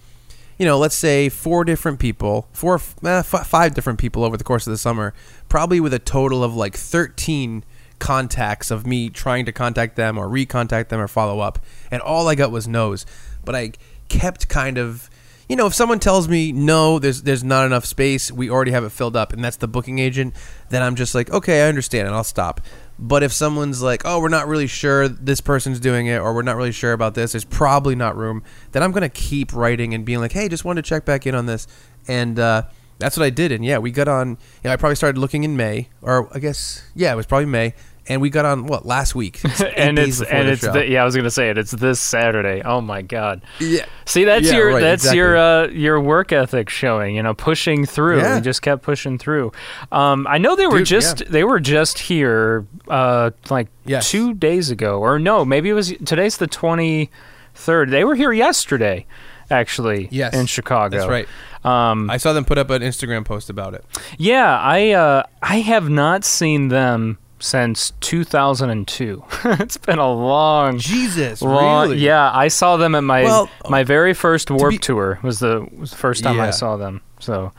[0.58, 4.44] you know, let's say four different people, four, eh, f- five different people over the
[4.44, 5.14] course of the summer,
[5.48, 7.64] probably with a total of like 13
[7.98, 11.58] contacts of me trying to contact them or recontact them or follow up.
[11.90, 13.06] And all I got was no's.
[13.44, 13.72] But I
[14.08, 15.10] kept kind of,
[15.48, 18.84] you know, if someone tells me no, there's there's not enough space, we already have
[18.84, 20.34] it filled up, and that's the booking agent,
[20.70, 22.60] then I'm just like, okay, I understand, and I'll stop.
[22.98, 26.42] But if someone's like, oh, we're not really sure this person's doing it, or we're
[26.42, 28.42] not really sure about this, there's probably not room,
[28.72, 31.34] then I'm to keep writing and being like, hey, just wanted to check back in
[31.34, 31.66] on this.
[32.06, 32.62] And uh,
[32.98, 33.50] that's what I did.
[33.50, 36.38] And yeah, we got on, you know, I probably started looking in May, or I
[36.38, 37.74] guess, yeah, it was probably May.
[38.06, 39.40] And we got on, what, last week?
[39.76, 41.56] And it's and it's the, yeah, I was gonna say it.
[41.58, 42.60] It's this Saturday.
[42.62, 43.42] Oh my god.
[43.60, 43.86] yeah.
[44.04, 45.18] See, that's Yeah, your right, that's exactly.
[45.18, 47.16] your uh, your work ethic showing.
[47.16, 48.18] You know, pushing through.
[48.18, 48.34] Yeah.
[48.36, 49.52] You just kept pushing through.
[49.90, 51.26] Um, I know they were Dude, just yeah.
[51.30, 54.10] they were just here uh, like Yes.
[54.10, 57.10] two days ago, or no, maybe it was today's the twenty
[57.54, 57.90] third.
[57.90, 59.06] They were here yesterday,
[59.50, 60.08] actually.
[60.10, 60.98] Yes, in Chicago.
[60.98, 61.28] That's right.
[61.64, 63.84] Um, I saw them put up an Instagram post about it.
[64.18, 69.22] yeah, I uh, I have not seen them since 2002.
[69.44, 71.98] it's been a long Jesus, Long- really?
[72.02, 75.68] Yeah, I saw them at my Well, my very first Warp be- Tour was the,
[75.76, 77.02] was the first time I saw them.
[77.20, 77.52] So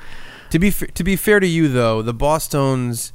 [0.52, 3.12] To be f- to be fair to you though, the Bosstones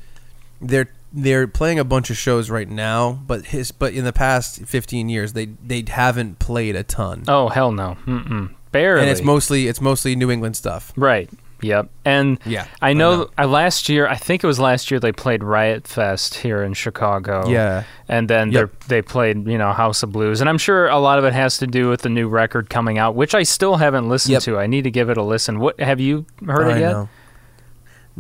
[0.61, 4.63] they're they're playing a bunch of shows right now, but his but in the past
[4.65, 7.25] 15 years they they haven't played a ton.
[7.29, 8.55] oh hell no, Mm-mm.
[8.71, 9.01] barely.
[9.03, 10.93] and it's mostly it's mostly New England stuff.
[10.97, 11.29] right.
[11.63, 11.89] Yep.
[12.05, 13.29] And Yeah, I I know.
[13.39, 16.75] I last year I think it was last year they played Riot Fest here in
[16.75, 17.49] Chicago.
[17.49, 17.85] Yeah.
[18.09, 18.71] And then Yep.
[18.89, 21.33] they they played you know House of Blues, and I'm sure a lot of it
[21.33, 24.43] has to do with the new record coming out, which I still haven't listened Yep.
[24.43, 24.59] to.
[24.59, 25.59] I need to give it a listen.
[25.61, 26.93] What have you heard I it yet?
[26.93, 27.09] know.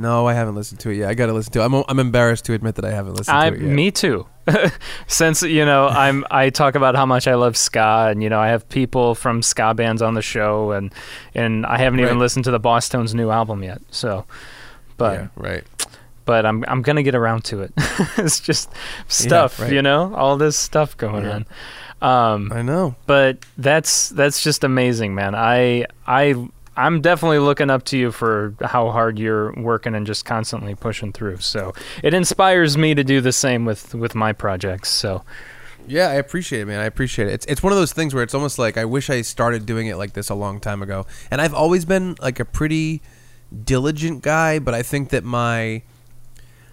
[0.00, 1.10] No, I haven't listened to it yet.
[1.10, 1.64] I got to listen to it.
[1.64, 3.70] I'm I'm embarrassed to admit that I haven't listened I to it yet.
[3.70, 4.26] me too.
[5.06, 8.40] Since you know, I'm I talk about how much I love ska, and you know,
[8.40, 10.92] I have people from ska bands on the show, and
[11.34, 13.82] and I haven't even listened to the Bosstones' new album yet.
[13.90, 14.24] So,
[14.96, 15.64] but yeah, right.
[16.24, 17.72] but I'm I'm gonna get around to it.
[18.16, 18.70] it's just
[19.08, 19.72] stuff, right.
[19.72, 21.32] you know, all this stuff going Yeah.
[21.36, 21.46] on.
[22.02, 22.94] Um, I know.
[23.06, 25.34] but that's that's just amazing, man.
[25.34, 26.48] I I
[26.80, 31.12] I'm definitely looking up to you for how hard you're working and just constantly pushing
[31.12, 31.38] through.
[31.38, 34.88] So it inspires me to do the same with with my projects.
[34.88, 35.22] So
[35.86, 36.80] Yeah, I appreciate it, man.
[36.80, 37.34] I appreciate it.
[37.34, 39.88] It's it's one of those things where it's almost like I wish I started doing
[39.88, 41.06] it like this a long time ago.
[41.30, 43.02] And I've always been like a pretty
[43.64, 45.82] diligent guy, but I think that my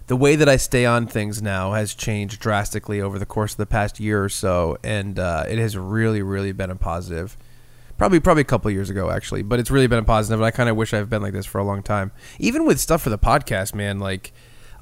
[0.08, 3.58] the way that I stay on things now has changed drastically over the course of
[3.58, 7.38] the past year or so, and uh, it has really, really been a positive.
[7.98, 10.40] Probably, probably a couple years ago, actually, but it's really been a positive.
[10.40, 12.12] And I kind of wish I've been like this for a long time.
[12.38, 14.00] Even with stuff for the podcast, man.
[14.00, 14.34] Like,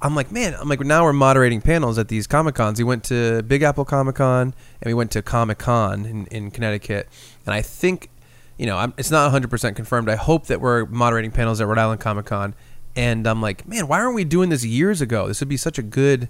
[0.02, 2.78] I'm like, man, I'm like, now we're moderating panels at these Comic Cons.
[2.78, 6.52] We went to Big Apple Comic Con and we went to Comic Con in, in
[6.52, 7.08] Connecticut.
[7.46, 8.10] And I think,
[8.58, 10.10] you know, I'm, it's not 100% confirmed.
[10.10, 12.54] I hope that we're moderating panels at Rhode Island Comic Con.
[12.96, 15.28] And I'm like, man, why aren't we doing this years ago?
[15.28, 16.30] This would be such a good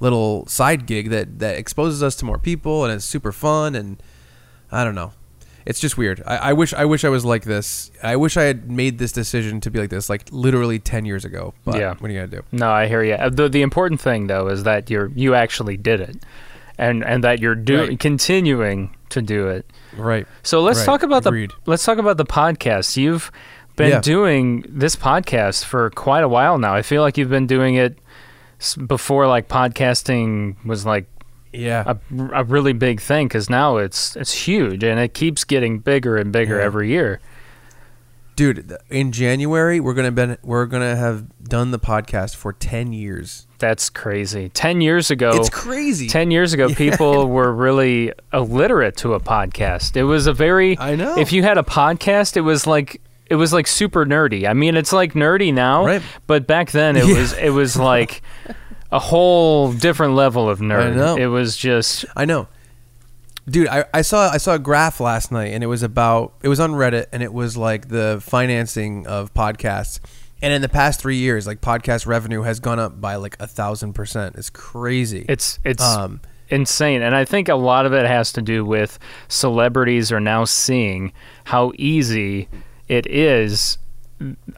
[0.00, 3.74] little side gig that, that exposes us to more people and it's super fun.
[3.74, 4.02] And
[4.70, 5.12] I don't know.
[5.66, 6.22] It's just weird.
[6.26, 7.90] I, I wish I wish I was like this.
[8.02, 11.24] I wish I had made this decision to be like this, like literally ten years
[11.24, 11.54] ago.
[11.64, 11.94] But Yeah.
[11.98, 12.42] what are you gonna do?
[12.52, 13.16] no, I hear you.
[13.30, 16.16] The the important thing though is that you're you actually did it,
[16.76, 17.98] and and that you're doing Right.
[18.00, 19.64] continuing to do it.
[19.96, 20.26] Right.
[20.42, 20.86] So let's Right.
[20.86, 21.50] talk about Agreed.
[21.50, 22.96] the let's talk about the podcast.
[22.98, 23.30] You've
[23.76, 24.00] been Yeah.
[24.00, 26.74] doing this podcast for quite a while now.
[26.74, 27.98] I feel like you've been doing it
[28.86, 31.06] before like podcasting was like
[31.54, 31.84] Yeah.
[31.86, 31.96] a,
[32.40, 36.32] a really big thing because now it's it's huge and it keeps getting bigger and
[36.32, 36.64] bigger Yeah.
[36.64, 37.20] every year.
[38.36, 43.46] Dude, in January we're gonna been we're gonna have done the podcast for ten years.
[43.60, 44.48] That's crazy.
[44.48, 46.08] Ten years ago, It's crazy.
[46.08, 49.96] Ten years ago, people were really illiterate to a podcast.
[49.96, 50.76] It was a very.
[50.80, 51.16] I know.
[51.16, 54.48] If you had a podcast, it was like it was like super nerdy.
[54.48, 56.02] I mean, it's like nerdy now, Right.
[56.26, 57.16] but back then it Yeah.
[57.20, 58.20] was it was like
[58.94, 60.92] a whole different level of nerd.
[60.92, 61.16] I know.
[61.16, 62.46] It was just I know.
[63.46, 66.48] Dude, I, I saw I saw a graph last night and it was about it
[66.48, 69.98] was on Reddit and it was like the financing of podcasts.
[70.40, 73.46] And in the past three years, like podcast revenue has gone up by like a
[73.46, 74.36] thousand percent.
[74.36, 75.26] It's crazy.
[75.28, 77.02] it's it's um insane.
[77.02, 81.12] And I think a lot of it has to do with celebrities are now seeing
[81.44, 82.48] how easy
[82.88, 83.78] it is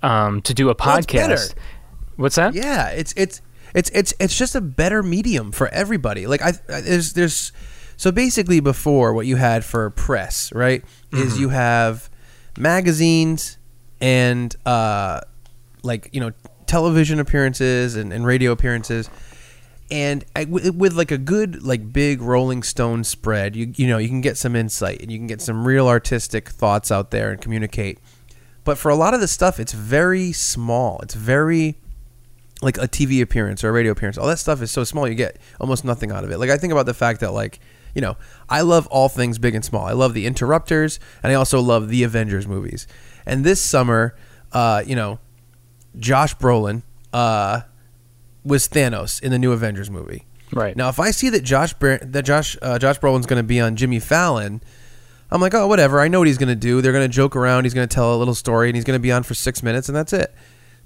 [0.02, 1.54] um, to do a Well, podcast.
[2.16, 2.54] What's that?
[2.54, 3.40] Yeah, it's it's
[3.76, 6.26] it's it's it's just a better medium for everybody.
[6.26, 7.52] Like I I- there's there's
[7.96, 10.84] so basically before what you had for press, right?
[11.12, 12.10] Is you have
[12.58, 13.58] magazines
[14.00, 15.20] and uh
[15.82, 16.32] like, you know,
[16.66, 19.08] television appearances and, and radio appearances.
[19.88, 23.98] And I, with, with like a good like big Rolling Stone spread, you you know,
[23.98, 27.30] you can get some insight and you can get some real artistic thoughts out there
[27.30, 27.98] and communicate.
[28.64, 30.98] But for a lot of the stuff, it's very small.
[31.02, 31.76] It's very
[32.62, 34.16] like a TV appearance or a radio appearance.
[34.18, 36.38] All that stuff is so small, you get almost nothing out of it.
[36.38, 37.60] Like I think about the fact that like
[37.94, 38.16] you know
[38.48, 39.86] I love all things big and small.
[39.86, 42.86] I love the Interrupters, and I also love the Avengers movies.
[43.26, 44.14] And this summer,
[44.52, 45.18] uh, you know,
[45.98, 46.82] Josh Brolin
[47.12, 47.62] uh,
[48.44, 50.26] was Thanos in the new Avengers movie.
[50.52, 50.76] Right.
[50.76, 53.76] Now, if I see that Josh that Josh uh, Josh Brolin's going to be on
[53.76, 54.62] Jimmy Fallon,
[55.30, 56.00] I'm like, oh, whatever.
[56.00, 56.80] I know what he's going to do.
[56.80, 57.64] They're going to joke around.
[57.64, 59.62] He's going to tell a little story, and he's going to be on for six
[59.62, 60.32] minutes, and that's it.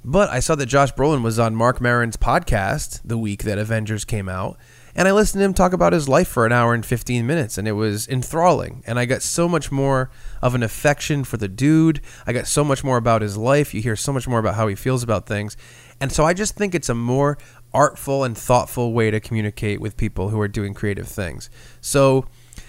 [0.04, 4.04] But I saw that Josh Brolin was on Marc Maron's podcast the week that Avengers
[4.06, 4.58] came out,
[4.94, 7.58] and I listened to him talk about his life for an hour and 15 minutes,
[7.58, 8.82] and it was enthralling.
[8.86, 10.10] And I got so much more
[10.42, 12.00] of an affection for the dude.
[12.26, 13.74] I got so much more about his life.
[13.74, 15.56] You hear so much more about how he feels about things.
[16.00, 17.38] And so I just think it's a more
[17.72, 21.50] artful and thoughtful way to communicate with people who are doing creative things.
[21.80, 22.26] So,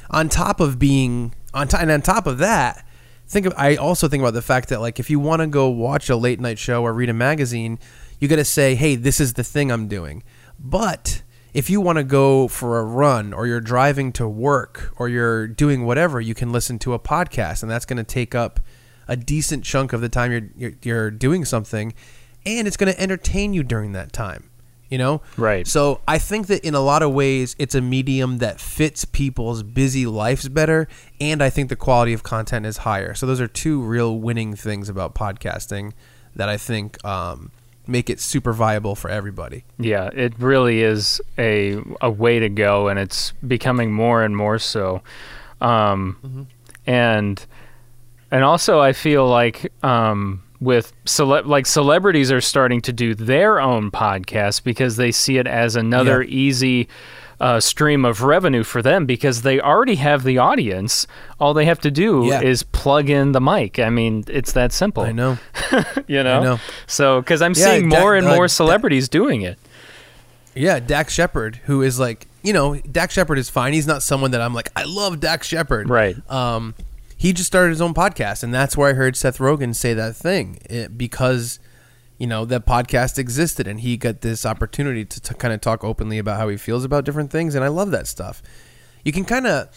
[0.10, 2.86] on top of being on top, and on top of that,
[3.32, 5.70] think of I also think about the fact that like if you want to go
[5.70, 7.80] watch a late night show or read a magazine,
[8.20, 10.24] you got to say, "Hey, this is the thing I'm doing."
[10.60, 11.24] But
[11.54, 15.48] if you want to go for a run or you're driving to work or you're
[15.48, 18.60] doing whatever, you can listen to a podcast and that's going to take up
[19.08, 21.94] a decent chunk of the time you're you're, you're doing something
[22.46, 24.51] and it's going to entertain you during that time.
[24.92, 25.22] You know?
[25.38, 25.66] Right.
[25.66, 29.64] So I think that in a lot of ways, it's a medium that fits people's
[29.64, 30.88] busy lives better,
[31.20, 33.16] and I think the quality of content is higher.
[33.16, 35.94] So those are two real winning things about podcasting
[36.36, 37.52] that I think um,
[37.88, 39.64] make it super viable for everybody.
[39.80, 44.60] Yeah, it really is a a way to go, and it's becoming more and more
[44.60, 45.02] so.
[45.62, 46.48] Um,
[46.86, 47.46] And
[48.32, 53.60] and also, I feel like um, with cele- like celebrities are starting to do their
[53.60, 56.30] own podcasts because they see it as another Yeah.
[56.30, 56.88] easy
[57.40, 61.08] uh, stream of revenue for them because they already have the audience.
[61.40, 62.42] All they have to do Yeah.
[62.42, 63.80] is plug in the mic.
[63.80, 65.02] I mean, it's that simple.
[65.02, 65.40] I know.
[66.08, 66.44] You know.
[66.44, 66.60] know.
[66.86, 69.58] So because I'm Yeah, seeing Dak- more and uh, more Dak- celebrities doing it.
[70.54, 73.74] Yeah, Dax Shepard, who is like, you know, Dax Shepard is fine.
[73.74, 75.90] He's not someone that I'm like, I love Dax Shepard.
[75.90, 76.16] Right.
[76.30, 76.76] Um,
[77.22, 80.16] he just started his own podcast, and that's where I heard Seth Rogen say that
[80.16, 81.60] thing it, because,
[82.18, 85.84] you know, that podcast existed, and he got this opportunity to, to kind of talk
[85.84, 88.42] openly about how he feels about different things, and I love that stuff.
[89.06, 89.70] You can kind of,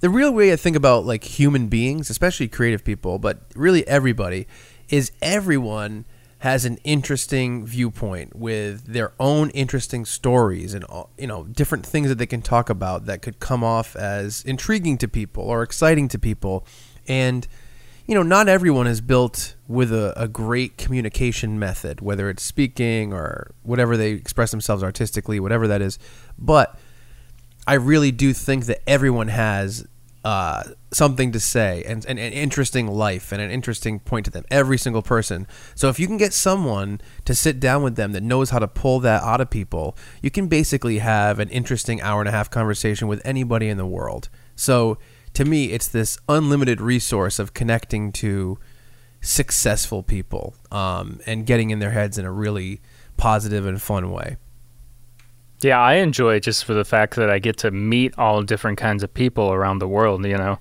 [0.00, 4.46] the real way I think about like human beings, especially creative people, but really everybody,
[4.88, 6.06] is everyone
[6.38, 10.84] has an interesting viewpoint with their own interesting stories and
[11.16, 14.96] you know different things that they can talk about that could come off as intriguing
[14.98, 16.64] to people or exciting to people.
[17.08, 17.46] And
[18.06, 23.12] you know not everyone is built with a, a great communication method whether it's speaking
[23.12, 25.98] or whatever they express themselves artistically whatever that is.
[26.38, 26.78] But
[27.66, 29.86] I really do think that everyone has
[30.24, 34.44] uh, something to say and, an interesting life and an interesting point to them.
[34.50, 35.46] Every single person.
[35.74, 38.68] So if you can get someone to sit down with them that knows how to
[38.68, 42.50] pull that out of people, you can basically have an interesting hour and a half
[42.50, 44.28] conversation with anybody in the world.
[44.56, 44.98] So
[45.34, 48.58] to me, it's this unlimited resource of connecting to
[49.20, 52.80] successful people um, and getting in their heads in a really
[53.16, 54.36] positive and fun way.
[55.60, 58.78] Yeah, I enjoy it just for the fact that I get to meet all different
[58.78, 60.24] kinds of people around the world.
[60.24, 60.58] You know.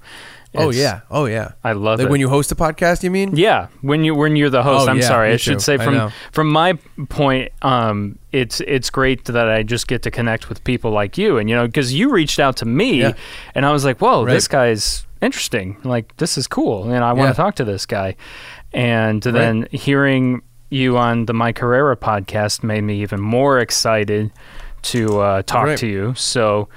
[0.55, 1.51] oh yeah, oh yeah.
[1.63, 2.11] I love like it.
[2.11, 3.03] when you host a podcast.
[3.03, 3.35] You mean?
[3.35, 4.87] Yeah, when you when you're the host.
[4.87, 5.33] Oh, I'm yeah, sorry.
[5.33, 5.59] I should too.
[5.59, 6.73] say from from my
[7.09, 11.37] point, um, it's it's great that I just get to connect with people like you,
[11.37, 13.13] and you know, because you reached out to me, Yeah.
[13.53, 14.33] and I was like, "Whoa, Right.
[14.33, 15.77] this guy's interesting.
[15.83, 17.33] Like, this is cool, and I want Yeah.
[17.33, 18.15] to talk to this guy."
[18.73, 24.31] And then hearing you on the Mike Herrera podcast made me even more excited
[24.93, 25.77] to uh, talk Right.
[25.79, 26.13] to you.
[26.15, 26.69] So.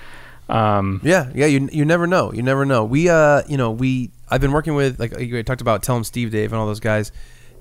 [0.49, 1.47] Um, Yeah, yeah.
[1.47, 2.33] You you never know.
[2.33, 2.85] You never know.
[2.85, 5.83] We uh, you know, we I've been working with like you talked about.
[5.85, 7.13] Tell 'em Steve, Dave, and all those guys,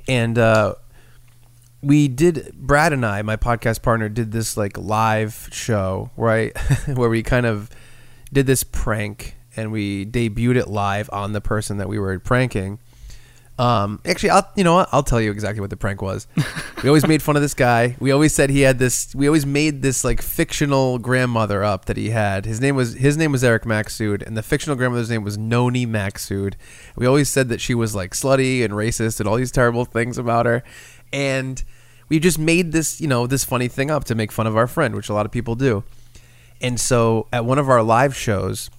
[0.07, 0.73] and uh,
[1.81, 2.51] we did.
[2.55, 6.51] Brad and I, my podcast partner, did this like live show I
[6.93, 7.69] where we kind of
[8.33, 12.79] did this prank and we debuted it live on the person that we were pranking.
[13.59, 14.89] Um, actually, I'll you know what?
[14.93, 16.27] I'll tell you exactly what the prank was.
[16.83, 17.97] we always made fun of this guy.
[17.99, 19.13] We always said he had this.
[19.13, 22.45] We always made this like fictional grandmother up that he had.
[22.45, 25.85] His name was his name was Eric Maxud, and the fictional grandmother's name was Noni
[25.85, 26.53] Maxud.
[26.95, 30.17] We always said that she was like slutty and racist and all these terrible things
[30.17, 30.63] about her,
[31.11, 31.61] and
[32.07, 34.67] we just made this you know this funny thing up to make fun of our
[34.67, 35.83] friend, which a lot of people do.
[36.61, 38.69] And so at one of our live shows,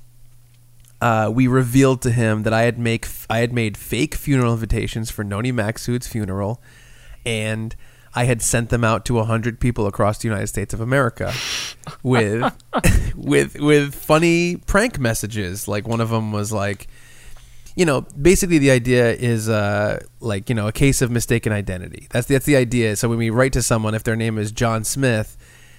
[1.01, 5.11] uh, we revealed to him that I had make I had made fake funeral invitations
[5.11, 6.63] for Noni Maxud's funeral,
[7.25, 7.75] and
[8.15, 11.33] I had sent them out to hundred people across the United States of America
[12.03, 12.53] with
[13.15, 15.69] with with funny prank messages.
[15.69, 16.89] Like one of them was like,
[17.77, 22.09] you know, basically the idea is uh, like you know a case of mistaken identity.
[22.11, 22.97] That's that's the idea.
[22.97, 25.37] So when we write to someone, if their name is John Smith,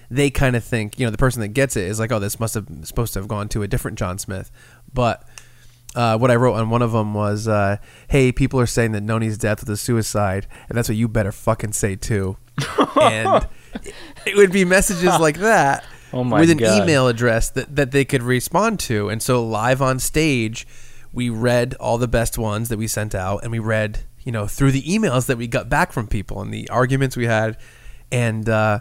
[0.09, 2.39] they kind of think you know the person that gets it is like, oh, this
[2.39, 4.51] must have supposed to have gone to a different John Smith.
[4.93, 5.27] But
[5.95, 7.77] uh, what I wrote on one of them was, uh,
[8.09, 11.31] "Hey, people are saying that Noni's death was a suicide, and that's what you better
[11.31, 12.37] fucking say too."
[13.01, 13.47] and
[14.25, 15.83] it would be messages like that
[16.13, 16.83] Oh with an God.
[16.83, 19.07] email address that, that they could respond to.
[19.09, 20.67] And so live on stage,
[21.13, 24.45] we read all the best ones that we sent out, and we read, you know,
[24.45, 27.57] through the emails that we got back from people and the arguments we had,
[28.11, 28.79] and uh,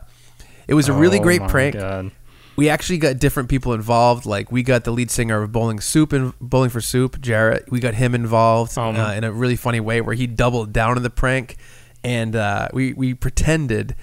[0.67, 1.75] it was a really Oh great prank.
[1.77, 2.11] God.
[2.61, 4.27] We actually got different people involved.
[4.27, 7.71] Like we got the lead singer of Bowling Soup and Bowling for Soup, Jaret.
[7.71, 10.97] We got him involved Oh, uh, in a really funny way where he doubled down
[10.99, 11.57] on the prank,
[12.05, 13.97] and uh, we we pretended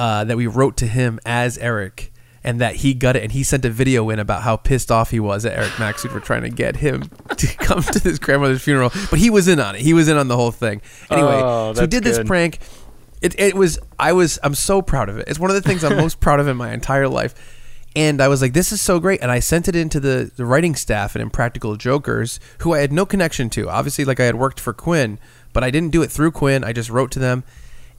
[0.00, 2.12] uh, that we wrote to him as Eric.
[2.42, 5.10] And that he got it, and he sent a video in about how pissed off
[5.10, 7.02] he was at Eric Maxud for trying to get him
[7.36, 8.90] to come to his grandmother's funeral.
[9.10, 9.80] But he was in on it.
[9.80, 10.80] He was in on the whole thing.
[11.10, 12.58] Anyway, Oh, so we did this prank.
[13.22, 15.24] It, it was I was I'm so proud of it.
[15.28, 17.34] It's one of the things I'm most proud of in my entire life.
[17.96, 19.22] And I was like, this is so great.
[19.22, 22.92] And I sent it into the, the writing staff at Impractical Jokers, who I had
[22.92, 23.70] no connection to.
[23.70, 25.18] Obviously, like I had worked for Quinn,
[25.54, 26.62] but I didn't do it through Quinn.
[26.62, 27.42] I just wrote to them.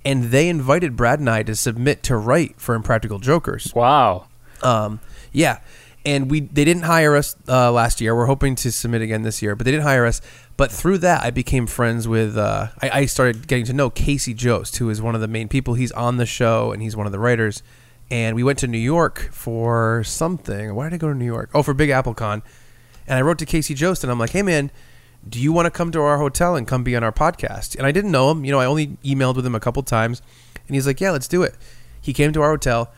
[0.06, 3.74] And they invited Brad and I to submit to write for Impractical Jokers.
[3.74, 4.28] Wow.
[4.62, 5.00] Um,
[5.34, 5.60] yeah,
[6.06, 8.16] and we they didn't hire us uh, last year.
[8.16, 10.22] We're hoping to submit again this year, but they didn't hire us.
[10.56, 12.38] But through that, I became friends with.
[12.38, 15.50] Uh, I, I started getting to know Casey Jost, who is one of the main
[15.50, 15.74] people.
[15.74, 17.62] He's on the show, and he's one of the writers.
[18.10, 20.74] And we went to New York for something.
[20.74, 21.50] Why did I go to New York?
[21.54, 22.42] Oh, for Big Apple Con.
[23.06, 24.72] And I wrote to Casey Jost, and I'm like, "Hey, man."
[25.30, 27.76] do you want to come to our hotel and come be on our podcast?
[27.76, 28.46] And I didn't know him.
[28.46, 30.22] You know, I only emailed with him a couple times,
[30.68, 31.56] and he's like, yeah, let's do it.
[32.00, 32.92] He came to our hotel.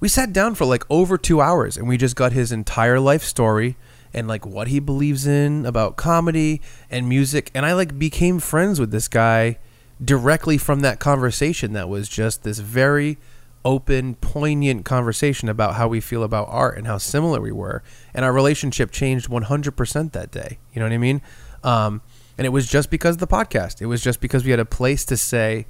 [0.00, 3.22] We sat down for like over two hours, and we just got his entire life
[3.22, 3.76] story
[4.12, 7.50] and like what he believes in about comedy and music.
[7.54, 9.58] And I like became friends with this guy
[10.04, 11.72] directly from that conversation.
[11.72, 13.16] That was just this very
[13.64, 17.82] open, poignant conversation about how we feel about art and how similar we were.
[18.14, 20.58] And our relationship changed 100% that day.
[20.72, 21.22] You know what I mean?
[21.62, 22.02] Um,
[22.36, 23.80] and it was just because of the podcast.
[23.80, 25.66] It was just because we had a place to say,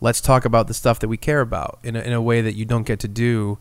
[0.00, 2.54] let's talk about the stuff that we care about in a, in a way that
[2.54, 3.58] you don't get to do,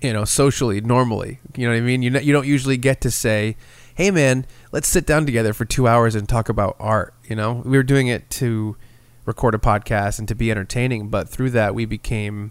[0.00, 1.40] you know, socially, normally.
[1.56, 2.02] You know what I mean?
[2.02, 3.56] You, you don't usually get to say,
[3.94, 7.14] hey, man, let's sit down together for two hours and talk about art.
[7.24, 8.76] You know, we were doing it to
[9.24, 12.50] record a podcast and to be entertaining, but through that, we became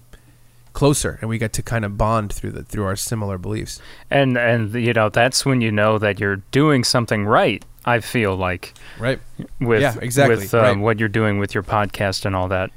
[0.80, 3.82] closer and we get to kind of bond through the through our similar beliefs.
[4.10, 7.64] And and you know that's when you know that you're doing something right.
[7.86, 9.20] I feel like Right.
[9.60, 10.78] with Yeah, exactly, with um, right.
[10.80, 12.70] what you're doing with your podcast and all that.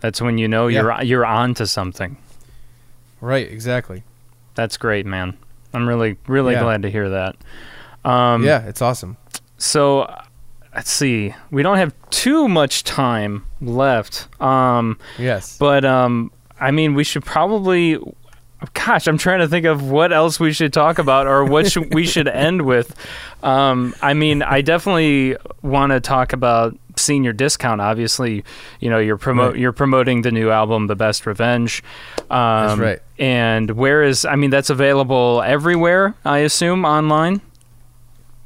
[0.00, 0.80] That's when you know Yeah.
[0.82, 2.16] you're you're on to something.
[3.20, 4.02] Right, exactly.
[4.54, 5.36] That's great, man.
[5.74, 6.62] I'm really really Yeah.
[6.62, 7.36] glad to hear that.
[8.04, 9.16] Um, yeah, it's awesome.
[9.58, 10.06] So
[10.74, 11.34] let's see.
[11.50, 14.28] We don't have too much time left.
[14.40, 15.56] Um, Yes.
[15.58, 16.30] but um,
[16.60, 17.98] I mean, we should probably.
[18.72, 21.92] Gosh, I'm trying to think of what else we should talk about or what should,
[21.92, 22.96] we should end with.
[23.42, 27.82] Um, I mean, I definitely want to talk about senior discount.
[27.82, 28.42] Obviously,
[28.80, 29.60] you know you're promote Right.
[29.60, 31.82] you're promoting the new album, The Best Revenge.
[32.30, 33.00] Um, right.
[33.18, 34.24] And where is?
[34.24, 36.14] I mean, that's available everywhere.
[36.24, 37.42] I assume online.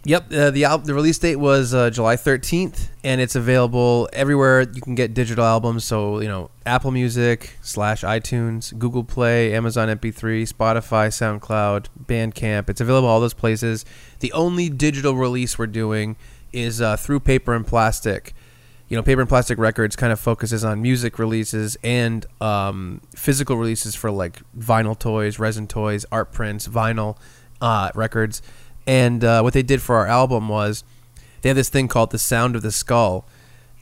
[0.09, 4.63] Yep, uh, the al- the release date was uh, July 13th, and it's available everywhere
[4.63, 5.85] you can get digital albums.
[5.85, 12.71] So you know, Apple Music slash iTunes, Google Play, Amazon MP3, Spotify, SoundCloud, Bandcamp.
[12.71, 13.85] It's available all those places.
[14.21, 16.17] The only digital release we're doing
[16.55, 18.33] is uh, through Paper and Plastick.
[18.89, 23.59] You know, Paper and Plastick Records kind of focuses on music releases and um, physical
[23.59, 27.19] releases for like vinyl toys, resin toys, art prints, vinyl
[27.61, 28.41] uh, records.
[28.89, 30.83] And uh, what they did for our album was
[31.43, 33.25] they have this thing called the Sound of the Skull,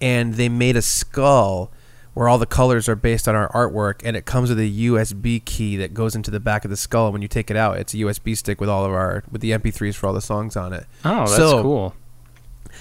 [0.00, 1.70] and they made a skull
[2.12, 5.42] where all the colors are based on our artwork, and it comes with a USB
[5.44, 7.06] key that goes into the back of the skull.
[7.06, 9.42] And when you take it out, it's a USB stick with all of our with
[9.42, 10.86] the MP3s for all the songs on it.
[11.04, 11.94] Oh, that's So- cool.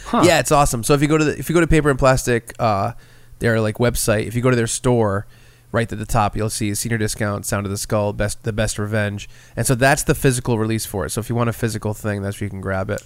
[0.07, 0.23] Huh.
[0.25, 0.83] Yeah, it's awesome.
[0.83, 2.93] So if you go to the, if you go to Paper and Plastick, uh,
[3.39, 5.25] their like website, if you go to their store,
[5.71, 8.77] right at the top, you'll see senior discount, Sound of the Skull, best the best
[8.79, 11.09] revenge, and so that's the physical release for it.
[11.11, 13.03] So if you want a physical thing, that's where you can grab it.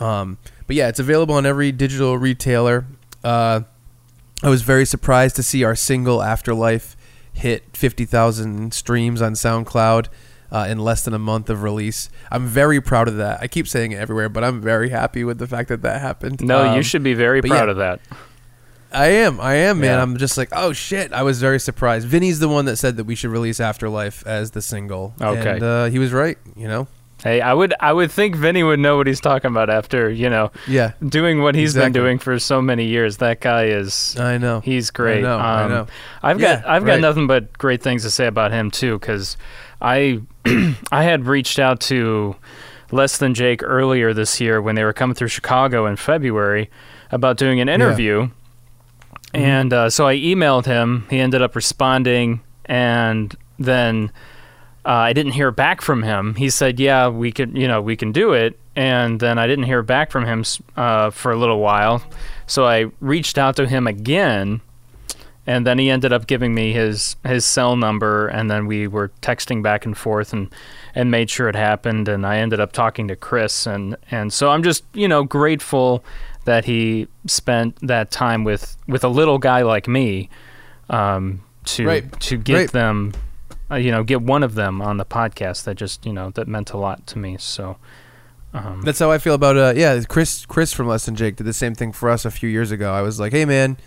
[0.00, 2.86] Um, but yeah, it's available on every digital retailer.
[3.22, 3.60] Uh,
[4.42, 6.96] I was very surprised to see our single Afterlife
[7.32, 10.08] hit 50,000 streams on SoundCloud
[10.50, 12.10] uh, in less than a month of release.
[12.30, 13.40] I'm very proud of that.
[13.40, 16.42] I keep saying it everywhere, but I'm very happy with the fact that that happened.
[16.42, 17.70] No, you Um, should be very proud yeah.
[17.70, 18.00] of that.
[18.94, 19.40] I am.
[19.40, 19.96] I am, man.
[19.96, 20.02] Yeah.
[20.02, 21.12] I'm just like, oh shit.
[21.12, 22.06] I was very surprised.
[22.06, 25.14] Vinny's the one that said that we should release Afterlife as the single.
[25.20, 25.54] Okay.
[25.54, 26.88] And uh, he was right, you know?
[27.22, 30.28] Hey, I would I would think Vinny would know what he's talking about after you
[30.28, 30.92] know Yeah.
[31.08, 33.18] doing what he's been doing for so many years.
[33.18, 34.58] That guy is I know.
[34.58, 35.22] he's great.
[35.22, 35.86] know, I Um, know.
[36.20, 37.00] I've got I've got right.
[37.00, 39.36] nothing but great things to say about him too, because
[39.80, 40.20] I
[40.90, 42.34] I had reached out to
[42.90, 46.70] Less Than Jake earlier this year when they were coming through Chicago in February
[47.12, 48.30] about doing an interview,
[49.34, 49.44] Mm-hmm.
[49.44, 51.06] and uh, so I emailed him.
[51.10, 54.12] He ended up responding, and then
[54.84, 56.34] uh, I didn't hear back from him.
[56.34, 59.64] He said, "Yeah, we can, you know, we can do it." And then I didn't
[59.64, 60.44] hear back from him
[60.76, 62.02] uh, for a little while.
[62.46, 64.62] So I reached out to him again,
[65.46, 69.10] and then he ended up giving me his his cell number, and then we were
[69.22, 70.52] texting back and forth, and
[70.94, 72.08] and made sure it happened.
[72.08, 76.04] And I ended up talking to Chris, and and so I'm just you know grateful
[76.44, 80.28] that he spent that time with with a little guy like me
[80.90, 82.20] um, to Right.
[82.20, 82.72] to get Right.
[82.72, 83.12] them
[83.70, 86.46] uh, you know get one of them on the podcast that just you know that
[86.48, 87.76] meant a lot to me so
[88.54, 91.44] um, That's how I feel about uh yeah, Chris Chris from Less Than Jake did
[91.44, 92.92] the same thing for us a few years ago.
[92.92, 93.78] I was like, "Hey man,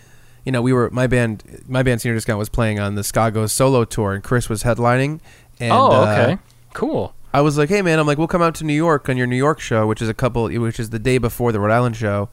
[0.44, 3.48] you know, we were my band my band Senior Discount was playing on the Skago
[3.48, 5.20] solo tour and Chris was headlining
[5.60, 6.38] and oh uh, okay
[6.74, 9.16] cool I was like, "Hey man, I'm like, we'll come out to New York on
[9.16, 11.70] your New York show, which is a couple, which is the day before the Rhode
[11.72, 12.28] Island show.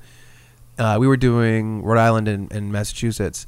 [0.78, 3.46] Uh, we were doing Rhode Island and, and Massachusetts,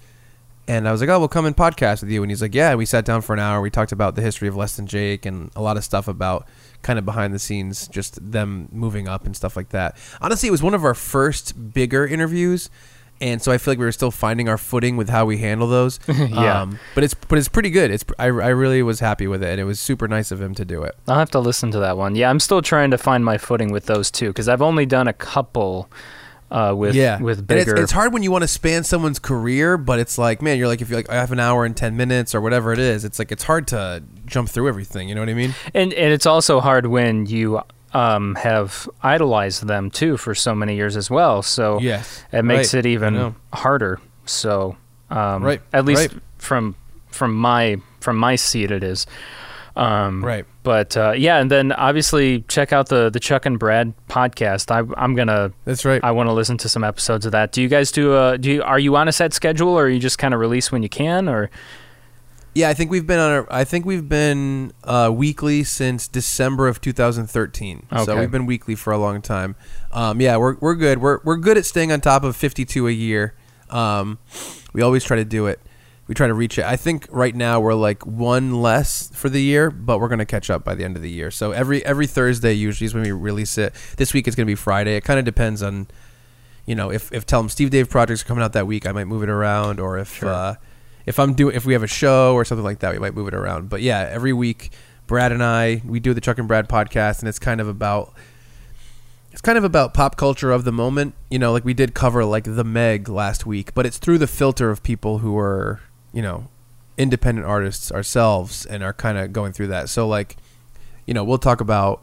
[0.68, 2.24] and I was like, oh, we'll come and podcast with you.
[2.24, 2.74] And he's like, yeah.
[2.76, 3.62] We sat down for an hour.
[3.62, 6.48] We talked about the history of Less Than Jake and a lot of stuff about
[6.82, 9.96] kind of behind the scenes, just them moving up and stuff like that.
[10.22, 12.70] Honestly, it was one of our first bigger interviews.
[13.22, 15.68] And so I feel like we were still finding our footing with how we handle
[15.68, 16.00] those.
[16.08, 16.64] Yeah.
[16.64, 17.90] Um, but it's but it's pretty good.
[17.92, 20.54] It's I, I really was happy with it, and it was super nice of him
[20.56, 20.96] to do it.
[21.08, 23.72] i'll have to listen to that one yeah i'm still trying to find my footing
[23.72, 25.90] with those two because i've only done a couple
[26.52, 27.82] uh, with yeah, with And it's, bigger.
[27.82, 30.82] it's hard when you want to span someone's career, but it's like, man, you're like,
[30.82, 33.18] if you're like, I have an hour and ten minutes or whatever it is, it's
[33.20, 35.10] like it's hard to jump through everything.
[35.10, 35.54] You know what I mean?
[35.74, 37.62] And and it's also hard when you
[37.94, 41.42] um, have idolized them too for so many years as well.
[41.42, 42.24] So Yes.
[42.32, 42.86] it makes Right.
[42.86, 44.00] it even harder.
[44.26, 44.76] So
[45.10, 45.62] um, Right.
[45.74, 46.22] at least Right.
[46.38, 46.76] from
[47.08, 49.08] from my from my seat, it is.
[49.76, 50.46] Um, Right.
[50.64, 54.72] But uh, yeah, and then obviously check out the the Chuck and Brad podcast.
[54.72, 56.04] I, I'm gonna That's right.
[56.04, 57.52] I want to listen to some episodes of that.
[57.52, 60.00] Do you guys do a do you are you on a set schedule or you
[60.00, 61.50] just kind of release when you can or
[62.56, 63.32] Yeah, I think we've been on.
[63.32, 67.88] A, I think we've been uh, weekly since December of 2013.
[67.92, 68.04] Okay.
[68.06, 69.56] So we've been weekly for a long time.
[69.92, 71.00] Um, yeah, we're we're good.
[71.00, 73.34] We're we're good at staying on top of 52 a year.
[73.70, 74.20] Um,
[74.74, 75.60] we always try to do it.
[76.08, 76.66] We try to reach it.
[76.66, 80.50] I think right now we're like one less for the year, but we're gonna catch
[80.52, 81.32] up by the end of the year.
[81.32, 83.74] So every every Thursday usually is when we release it.
[83.98, 84.96] This week it's gonna be Friday.
[84.98, 85.88] It kind of depends on,
[86.68, 88.92] you know, if if Tell 'em Steve Dave projects are coming out that week, I
[88.92, 90.56] might move it around, or if uh,
[91.08, 93.28] if I'm doing if we have a show or something like that, we might move
[93.28, 93.70] it around.
[93.70, 94.72] But yeah, every week,
[95.08, 98.14] Brad and I we do the Chuck and Brad podcast, and it's kind of about
[99.32, 101.16] it's kind of about pop culture of the moment.
[101.32, 104.28] You know, like we did cover like the Meg last week, but it's through the
[104.28, 105.82] filter of people who are
[106.16, 106.48] you know
[106.98, 109.90] independent artists ourselves and are kind of going through that.
[109.90, 110.38] So like,
[111.06, 112.02] you know, we'll talk about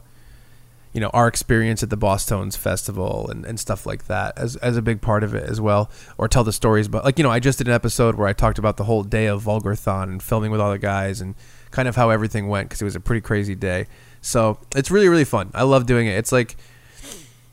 [0.93, 4.77] you know our experience at the Bosstones' festival and, and stuff like that as as
[4.77, 6.87] a big part of it as well, or tell the stories.
[6.87, 9.03] But like you know, I just did an episode where I talked about the whole
[9.03, 11.33] day of Vulgarthon and filming with all the guys and
[11.71, 13.87] kind of how everything went because it was a pretty crazy day.
[14.21, 15.49] So it's really really fun.
[15.55, 16.15] I love doing it.
[16.17, 16.55] It's like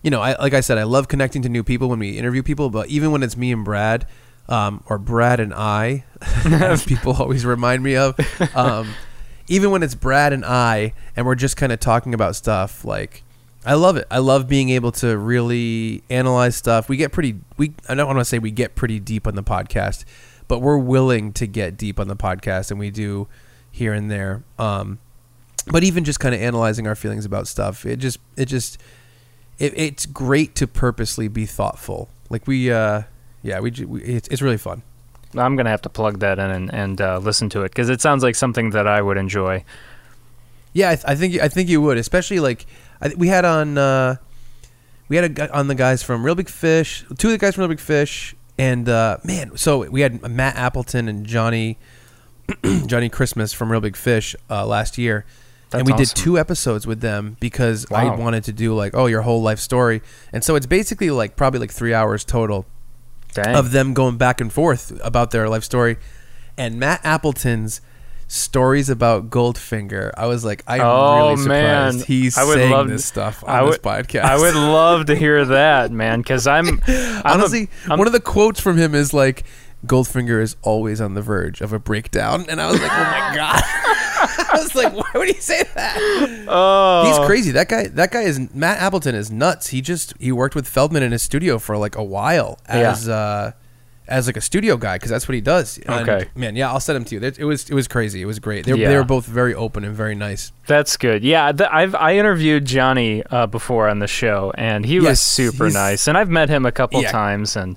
[0.02, 2.42] you know, I, like I said, I love connecting to new people when we interview
[2.42, 2.70] people.
[2.70, 4.06] But even when it's me and Brad,
[4.51, 6.05] um, or Brad and I,
[6.44, 8.18] as people always remind me of,
[8.55, 8.92] um,
[9.48, 13.22] even when it's Brad and I, and we're just kind of talking about stuff, like
[13.64, 14.07] I love it.
[14.11, 16.88] I love being able to really analyze stuff.
[16.88, 17.36] We get pretty.
[17.57, 20.05] We I don't want to say we get pretty deep on the podcast,
[20.48, 23.28] but we're willing to get deep on the podcast, and we do
[23.70, 24.42] here and there.
[24.59, 24.98] Um,
[25.66, 28.78] but even just kind of analyzing our feelings about stuff, it just it just
[29.59, 32.09] it, it's great to purposely be thoughtful.
[32.30, 33.03] Like we, uh,
[33.43, 34.82] yeah, we, we it's, it's really fun.
[35.36, 38.01] I'm gonna have to plug that in and, and uh, listen to it because it
[38.01, 39.64] sounds like something that I would enjoy.
[40.72, 42.66] Yeah, I, th- I think I think you would, especially like
[43.03, 44.16] th- we had on uh,
[45.09, 47.62] we had a on the guys from Real Big Fish, two of the guys from
[47.62, 51.78] Real Big Fish, and uh, man, so we had Matt Appleton and Johnny
[52.86, 55.24] Johnny Christmas from Real Big Fish uh, last year.
[55.72, 59.07] and That's we did two episodes with them because I wanted to do like, oh,
[59.07, 60.03] your whole life story.
[60.32, 62.66] And so it's basically like probably like three hours total
[63.35, 63.55] Dang.
[63.57, 65.97] of them going back and forth about their life story.
[66.59, 67.81] And Matt Appleton's
[68.28, 72.70] stories about Goldfinger, I was like, I'm oh really surprised man, he's I would saying
[72.70, 74.22] love this stuff on I this would, podcast.
[74.22, 78.20] I would love to hear that, man, because I'm, I'm honestly I'm- one of the
[78.20, 79.45] quotes from him is like,
[79.87, 83.33] "Goldfinger is always on the verge of a breakdown," and I was like, "Oh my
[83.37, 83.62] god."
[84.55, 87.51] I was like, "Why would he say that?" oh, He's crazy.
[87.53, 87.88] That guy.
[87.88, 89.68] That guy is Matt Appleton is nuts.
[89.68, 93.53] He just he worked with Feldmann in his studio for like a while as uh,
[94.09, 95.78] as like a studio guy because that's what he does.
[95.86, 96.28] And, Okay.
[96.34, 96.57] man.
[96.57, 97.22] Yeah, I'll send him to you.
[97.22, 98.20] It it was it was crazy.
[98.22, 98.64] It was great.
[98.64, 98.88] They, were- Yeah.
[98.88, 100.51] they were both very open and very nice.
[100.66, 101.22] That's good.
[101.22, 105.70] Yeah, th- I've I interviewed Johnny uh, before on the show, and he was super
[105.70, 106.09] nice.
[106.09, 107.12] And I've met him a couple Yeah.
[107.12, 107.76] times, and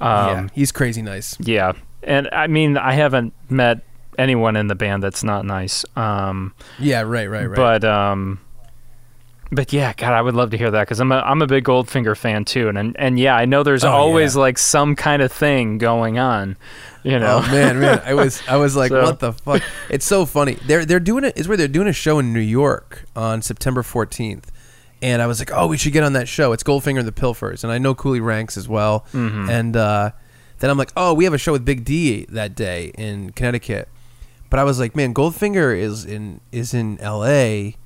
[0.00, 1.36] yeah, um, he's crazy nice.
[1.40, 1.72] yeah.
[2.02, 3.82] And I mean, I haven't met
[4.20, 5.84] anyone in the band that's not nice.
[5.96, 7.56] Um, Yeah, right, right, right.
[7.56, 8.38] But um,
[9.52, 11.64] but yeah, God, I would love to hear that because I'm a I'm a big
[11.64, 14.42] Goldfinger fan too, and and, and yeah, I know there's Oh, always yeah.
[14.42, 16.56] like some kind of thing going on,
[17.02, 17.42] you know.
[17.44, 19.62] Oh man, man, I was I was like, So- what the fuck?
[19.88, 20.54] It's so funny.
[20.66, 21.36] They're they're doing it.
[21.36, 24.52] Is where they're doing a show in New York on September fourteenth,
[25.02, 26.52] and I was like, oh, we should get on that show.
[26.52, 29.04] It's Goldfinger and the Pilfers, and I know Coolie Ranx as well.
[29.12, 29.50] Mm-hmm.
[29.50, 30.10] And uh,
[30.60, 33.88] then I'm like, oh, we have a show with Big D that day in Connecticut.
[34.50, 37.76] But I was like, man, Goldfinger is in is in L.A.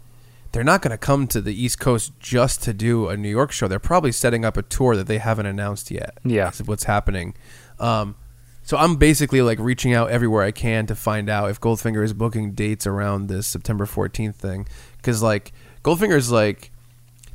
[0.53, 3.51] They're not going to come to the East Coast just to do a New York
[3.51, 3.67] show.
[3.67, 6.19] They're probably setting up a tour that they haven't announced yet.
[6.25, 6.53] Yeah.
[6.65, 7.35] What's happening.
[7.81, 8.15] Um,
[8.63, 12.13] so I'm basically like reaching out everywhere I can to find out if Goldfinger is
[12.13, 14.67] booking dates around this September 14th thing.
[14.97, 16.71] Because like Goldfinger is like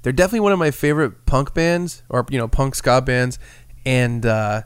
[0.01, 3.38] they're definitely one of my favorite punk bands or you know punk ska bands,
[3.85, 4.64] and uh,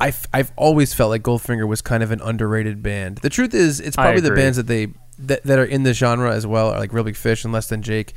[0.00, 3.18] I've I've always felt like Goldfinger was kind of an underrated band.
[3.18, 6.34] The truth is, it's probably the bands that they that, that are in the genre
[6.34, 8.14] as well, are like Real Big Fish and Less Than Jake.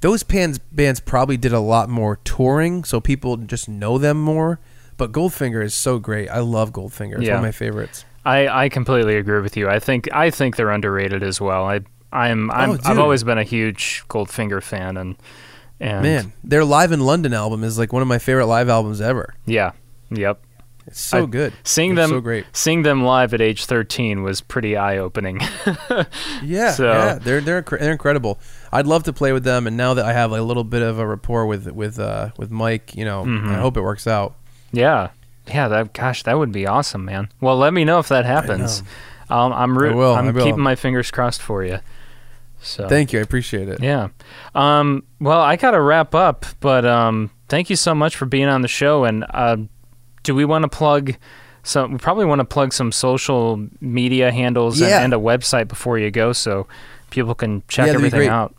[0.00, 4.58] Those bands bands probably did a lot more touring, so people just know them more.
[4.96, 6.28] But Goldfinger is so great.
[6.30, 7.16] I love Goldfinger.
[7.18, 7.34] It's Yeah.
[7.34, 8.04] one of my favorites.
[8.24, 9.68] I, I completely agree with you.
[9.68, 11.64] I think I think they're underrated as well.
[11.66, 11.80] I
[12.12, 15.16] I'm, oh, I'm Oh, I've always been a huge Goldfinger fan, and
[15.80, 19.00] And Man, their live in London album is like one of my favorite live albums
[19.02, 19.34] ever.
[19.44, 19.72] yeah,
[20.10, 20.40] yep.
[20.86, 21.52] It's so I- good.
[21.64, 22.44] Seeing They're them, so great.
[22.52, 25.40] seeing them live at age 13 was pretty eye opening.
[26.42, 28.38] Yeah, So- yeah, they're they're they're incredible.
[28.72, 30.98] I'd love to play with them, and now that I have a little bit of
[30.98, 33.48] a rapport with with uh, with Mike, you know, Mm-hmm.
[33.48, 34.34] I hope it works out.
[34.72, 35.10] yeah,
[35.48, 35.68] yeah.
[35.68, 37.28] That gosh, that would be awesome, man.
[37.40, 38.82] Well, let me know if that happens.
[39.28, 41.78] Um, I'm root- I'm keeping my fingers crossed for you.
[42.60, 43.82] So Thank you, I appreciate it.
[43.82, 44.08] Yeah.
[44.54, 48.46] Um, well, I got to wrap up, but um, thank you so much for being
[48.48, 49.04] on the show.
[49.04, 49.56] And uh,
[50.26, 51.16] do we want to plug
[51.62, 51.92] some?
[51.92, 55.02] We probably want to plug some social media handles and, Yeah.
[55.02, 56.66] and a website before you go, so
[57.10, 58.54] people can check Yeah, everything out.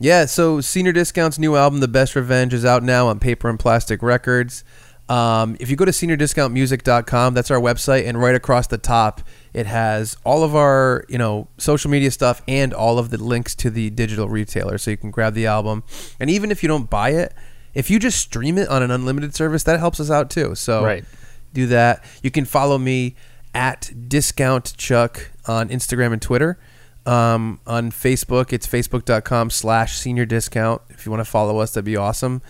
[0.00, 3.58] Yeah, so Senior Discount's new album, The Best Revenge, is out now on Paper and
[3.58, 4.62] Plastick Records.
[5.08, 9.22] Um, if you go to seniordiscountmusic.com, that's our website, and right across the top,
[9.54, 13.54] it has all of our you know social media stuff and all of the links
[13.56, 15.82] to the digital retailer, so you can grab the album.
[16.20, 17.32] And even if you don't buy it,
[17.78, 20.54] if you just stream it on an unlimited service, that helps us out too.
[20.54, 21.04] So Right.
[21.52, 22.04] do that.
[22.22, 23.14] You can follow me
[23.54, 26.58] at Discount Chuck on Instagram and Twitter.
[27.06, 30.82] Um, on Facebook, it's facebook.com slash senior discount.
[30.90, 32.42] If you want to follow us, that'd be awesome.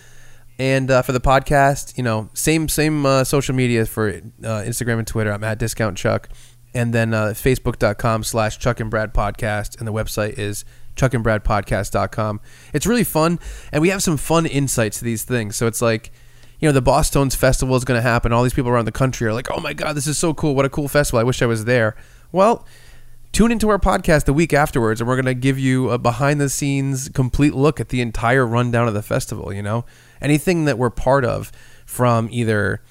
[0.59, 4.99] And uh, for the podcast, you know, same same uh, social media for uh, Instagram
[4.99, 5.31] and Twitter.
[5.33, 6.29] I'm at Discount Chuck.
[6.75, 9.79] And then uh, facebook.com slash Chuck and Brad Podcast.
[9.79, 10.65] And the website is
[10.99, 12.41] chuckandbradpodcast.com.
[12.75, 13.39] It's really fun.
[13.73, 15.57] And we have some fun insights to these things.
[15.57, 16.13] So it's like,
[16.61, 18.33] you know, the Bosstones' festival is going to happen.
[18.33, 20.55] All these people around the country are like, oh my God, this is so cool.
[20.55, 21.21] What a cool festival.
[21.21, 21.97] I wish I was there.
[22.33, 22.67] Well,
[23.33, 26.41] tune into our podcast the week afterwards, and we're going to give you a behind
[26.41, 29.53] the scenes complete look at the entire rundown of the festival.
[29.53, 29.85] You know,
[30.21, 31.53] anything that we're part of
[31.87, 32.83] from either,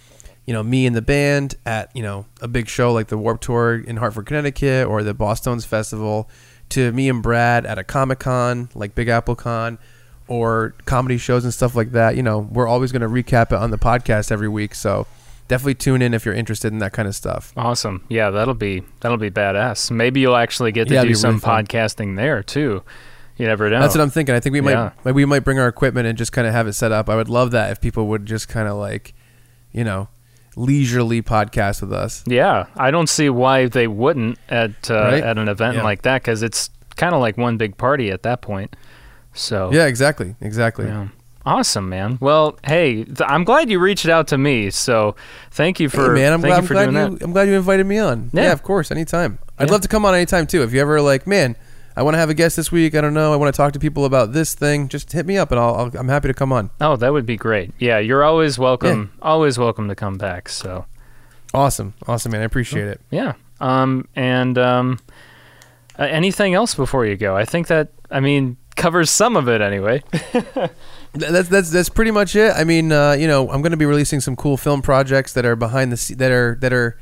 [0.46, 3.42] you know, me and the band at, you know, a big show like the Warp
[3.42, 6.30] Tour in Hartford, Connecticut, or the Bosstones' Festival,
[6.70, 9.78] to me and Brad at a Comic Con like Big Apple Con
[10.28, 12.16] or comedy shows and stuff like that.
[12.16, 14.76] You know, we're always going to recap it on the podcast every week.
[14.76, 15.08] So
[15.48, 17.54] definitely tune in if you're interested in that kind of stuff.
[17.56, 18.04] Awesome.
[18.10, 19.90] Yeah, that'll be that'll be badass.
[19.92, 22.84] Maybe you'll actually get to Yeah, do some really podcasting there too.
[23.38, 23.80] You never know.
[23.80, 24.34] That's what I'm thinking.
[24.36, 24.92] I think we might Yeah.
[25.14, 27.08] we might bring our equipment and just kind of have it set up.
[27.08, 29.14] I would love that if people would just kind of like,
[29.72, 30.10] you know,
[30.58, 32.24] leisurely podcast with us.
[32.28, 35.24] Yeah, I don't see why they wouldn't at uh, Right?
[35.24, 35.84] at an event Yeah.
[35.84, 38.76] like that because it's kind of like one big party at that point.
[39.34, 40.88] So Yeah, exactly, exactly.
[40.88, 41.08] yeah.
[41.46, 42.18] awesome, man.
[42.20, 44.70] Well, hey, th- I'm glad you reached out to me.
[44.72, 45.16] So
[45.52, 47.24] thank you Hey, for man, I'm glad, you I'm for glad doing you that.
[47.26, 48.32] I'm glad you invited me on.
[48.34, 48.44] Yeah.
[48.46, 49.38] Yeah, of course, anytime.
[49.60, 50.64] I'd love to come on anytime too.
[50.64, 51.56] If you ever like, man,
[51.98, 52.94] I want to have a guest this week.
[52.94, 53.34] I don't know.
[53.34, 54.88] I want to talk to people about this thing.
[54.88, 56.70] Just hit me up, and I'll, I'll I'm happy to come on.
[56.80, 57.72] Oh, that would be great.
[57.80, 59.12] Yeah, you're always welcome.
[59.22, 60.48] Always welcome to come back.
[60.48, 60.86] So
[61.54, 62.42] Awesome, awesome, man.
[62.42, 63.02] I appreciate it.
[63.10, 63.34] yeah.
[63.60, 65.00] Um, and um,
[65.98, 67.36] uh, anything else before you go?
[67.36, 70.04] I think that I mean covers some of it anyway.
[71.14, 72.52] That's that's that's pretty much it.
[72.56, 75.46] I mean, uh, you know, I'm going to be releasing some cool film projects that
[75.46, 77.00] are behind the that are that are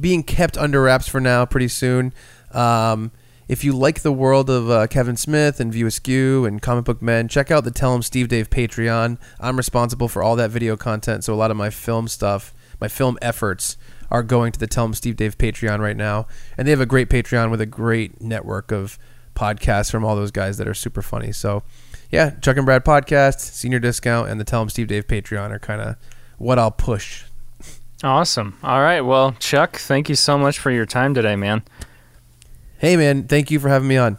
[0.00, 1.46] being kept under wraps for now.
[1.46, 2.12] Pretty soon.
[2.50, 3.12] Um,
[3.52, 7.02] if you like the world of uh, Kevin Smith and View Askew and Comic Book
[7.02, 9.18] Men, check out the Tell 'em Steve Dave Patreon.
[9.38, 12.88] I'm responsible for all that video content, so a lot of my film stuff, my
[12.88, 13.76] film efforts,
[14.10, 16.26] are going to the Tell 'em Steve Dave Patreon right now,
[16.56, 18.98] and they have a great Patreon with a great network of
[19.36, 21.30] podcasts from all those guys that are super funny.
[21.30, 21.62] So,
[22.10, 25.58] yeah, Chuck and Brad podcast, Senior Discount, and the Tell 'em Steve Dave Patreon are
[25.58, 25.96] kind of
[26.38, 27.24] what I'll push.
[28.02, 28.56] awesome.
[28.64, 29.02] All right.
[29.02, 31.62] Well, Chuck, thank you so much for your time today, man.
[32.82, 34.18] Hey, man, thank you for having me on.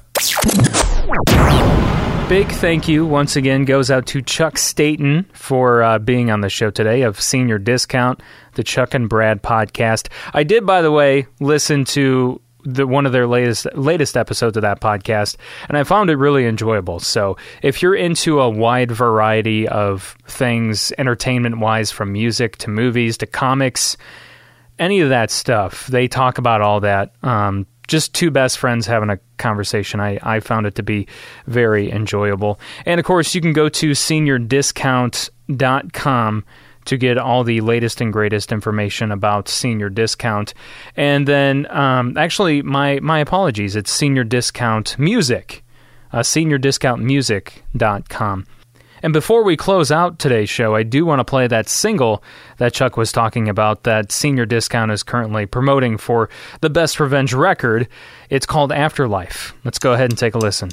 [2.29, 6.47] Big thank you once again goes out to Chuck Staten for uh, being on the
[6.47, 8.23] show today of Senior Discount,
[8.53, 10.07] the Chuck and Brad podcast.
[10.33, 14.61] I did, by the way, listen to the one of their latest latest episodes of
[14.61, 15.35] that podcast,
[15.67, 17.01] and I found it really enjoyable.
[17.01, 23.17] So if you're into a wide variety of things, entertainment wise, from music to movies
[23.17, 23.97] to comics,
[24.79, 25.87] any of that stuff.
[25.87, 27.13] They talk about all that.
[27.23, 29.99] Um, just two best friends having a conversation.
[29.99, 31.05] I, I found it to be
[31.47, 32.57] very enjoyable.
[32.85, 36.45] And of course, you can go to seniordiscount.com
[36.85, 40.53] to get all the latest and greatest information about Senior Discount.
[40.95, 45.63] And then, um, actually, my, my apologies, it's Senior Discount Music,
[46.11, 48.45] uh, seniordiscountmusic.com.
[49.03, 52.23] And before we close out today's show, I do want to play that single
[52.57, 56.29] that Chuck was talking about that Senior Discount is currently promoting for
[56.61, 57.89] the Best Revenge record.
[58.29, 59.53] It's called Afterlife.
[59.65, 60.69] Let's go ahead and take a listen.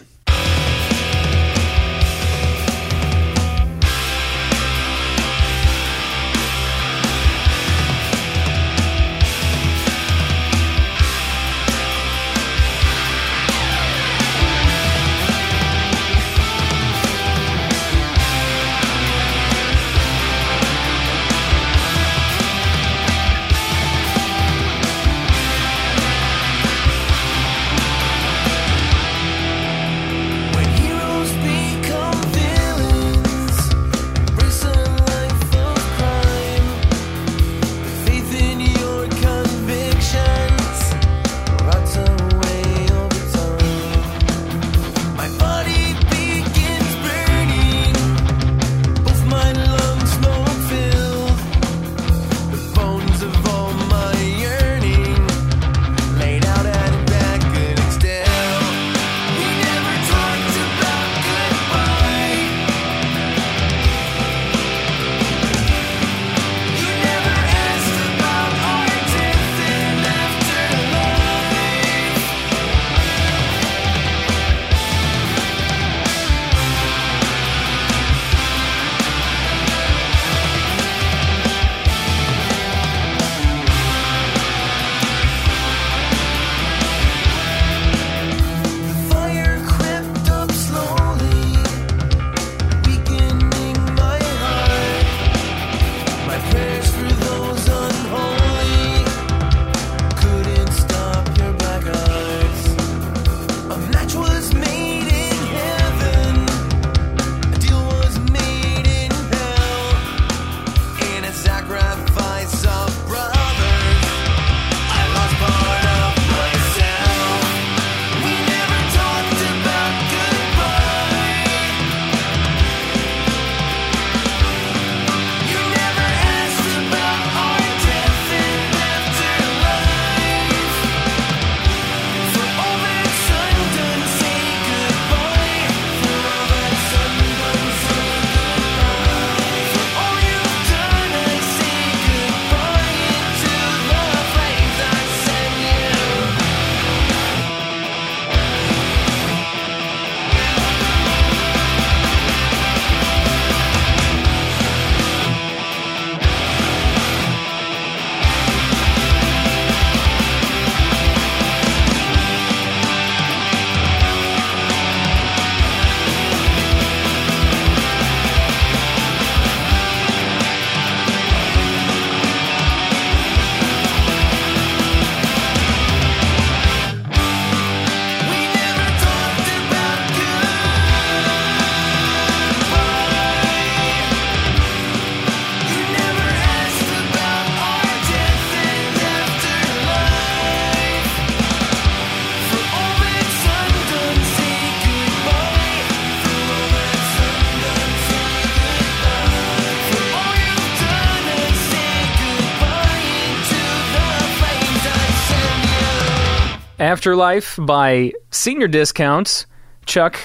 [206.90, 209.46] Afterlife by Senior Discounts.
[209.86, 210.18] Chuck,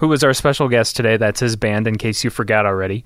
[0.00, 3.04] who was our special guest today, that's his band, in case you forgot already.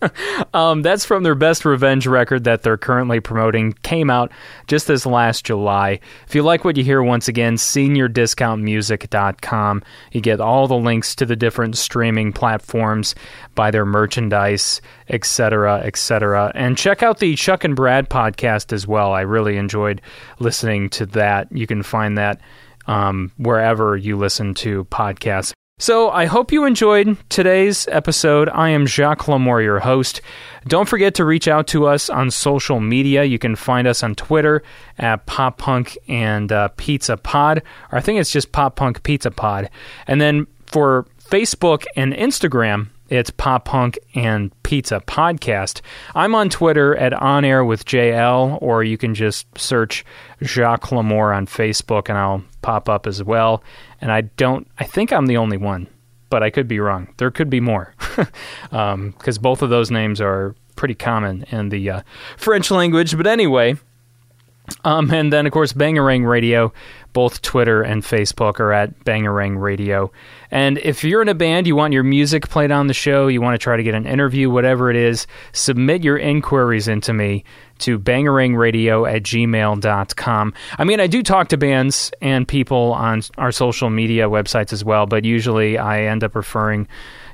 [0.54, 3.74] um, that's from their Best Revenge record that they're currently promoting.
[3.84, 4.32] Came out
[4.66, 6.00] just this last July.
[6.26, 9.82] If you like what you hear, once again, seniordiscountmusic.com.
[10.10, 13.14] You get all the links to the different streaming platforms,
[13.54, 16.50] buy their merchandise, etc., etc.
[16.56, 19.12] And check out the Chuck and Brad podcast as well.
[19.12, 20.02] I really enjoyed
[20.40, 21.52] listening to that.
[21.52, 22.40] You can find that
[22.88, 25.52] um, wherever you listen to podcasts.
[25.82, 28.48] So I hope you enjoyed today's episode.
[28.48, 30.20] I am Jacques Lamour, your host.
[30.68, 33.24] Don't forget to reach out to us on social media.
[33.24, 34.62] You can find us on Twitter
[34.96, 39.32] at Pop Punk and uh, Pizza Pod, or I think it's just Pop Punk Pizza
[39.32, 39.70] Pod.
[40.06, 45.82] And then for Facebook and Instagram, it's Pop Punk and Pizza Podcast.
[46.14, 50.02] I'm on Twitter at On Air with JL, or you can just search
[50.42, 53.62] Jacques Lamour on Facebook and I'll pop up as well.
[54.00, 55.88] And I don't, I think I'm the only one,
[56.30, 57.12] but I could be wrong.
[57.18, 58.28] There could be more because
[58.72, 62.00] um, both of those names are pretty common in the uh,
[62.38, 63.14] French language.
[63.14, 63.76] But anyway,
[64.84, 66.72] um, and then, of course, Bangarang Radio,
[67.12, 70.10] both Twitter and Facebook are at Bangarang Radio.
[70.50, 73.40] And if you're in a band, you want your music played on the show, you
[73.40, 77.44] want to try to get an interview, whatever it is, submit your inquiries into me
[77.78, 80.54] to bangarangradio at gmail.com.
[80.78, 84.84] I mean, I do talk to bands and people on our social media websites as
[84.84, 86.86] well, but usually I end up referring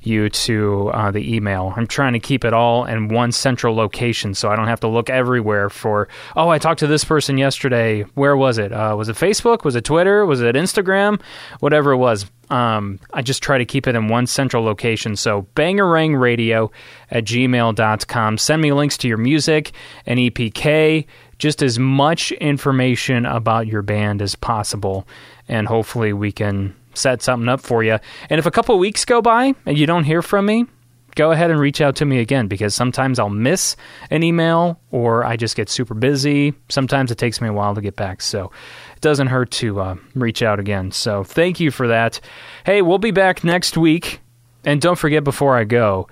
[0.02, 1.72] you to uh, the email.
[1.76, 4.88] I'm trying to keep it all in one central location so I don't have to
[4.88, 8.02] look everywhere for, oh, I talked to this person yesterday.
[8.14, 8.72] Where was it?
[8.72, 9.64] Uh, was it Facebook?
[9.64, 10.24] Was it Twitter?
[10.26, 11.20] Was it Instagram?
[11.60, 12.26] Whatever it was.
[12.50, 15.16] Um, I just try to keep it in one central location.
[15.16, 16.70] So bangarangradio
[17.10, 18.38] at gmail.com.
[18.38, 19.72] Send me links to your music
[20.06, 21.06] and EPK,
[21.38, 25.06] just as much information about your band as possible.
[25.46, 27.98] And hopefully we can set something up for you.
[28.28, 30.66] And if a couple weeks go by and you don't hear from me,
[31.14, 33.76] go ahead and reach out to me again because sometimes I'll miss
[34.10, 36.54] an email or I just get super busy.
[36.68, 38.22] Sometimes it takes me a while to get back.
[38.22, 38.52] So
[38.94, 40.92] it doesn't hurt to uh, reach out again.
[40.92, 42.20] So thank you for that.
[42.64, 44.20] Hey, we'll be back next week.
[44.64, 46.08] And don't forget before I go,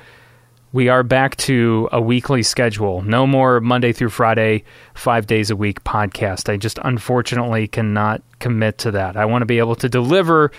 [0.76, 3.00] we are back to a weekly schedule.
[3.00, 4.62] No more Monday through Friday,
[4.92, 6.52] five days a week podcast.
[6.52, 9.16] I just unfortunately cannot commit to that.
[9.16, 10.52] I want to be able to deliver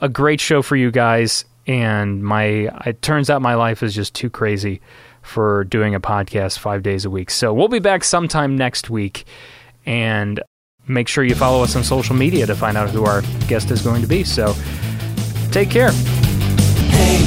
[0.00, 4.14] a great show for you guys, and my it turns out my life is just
[4.14, 4.80] too crazy
[5.22, 7.28] for doing a podcast five days a week.
[7.28, 9.24] So we'll be back sometime next week,
[9.84, 10.40] and
[10.86, 13.82] make sure you follow us on social media to find out who our guest is
[13.82, 14.22] going to be.
[14.22, 14.54] So
[15.50, 15.90] take care.
[15.90, 17.26] Hey,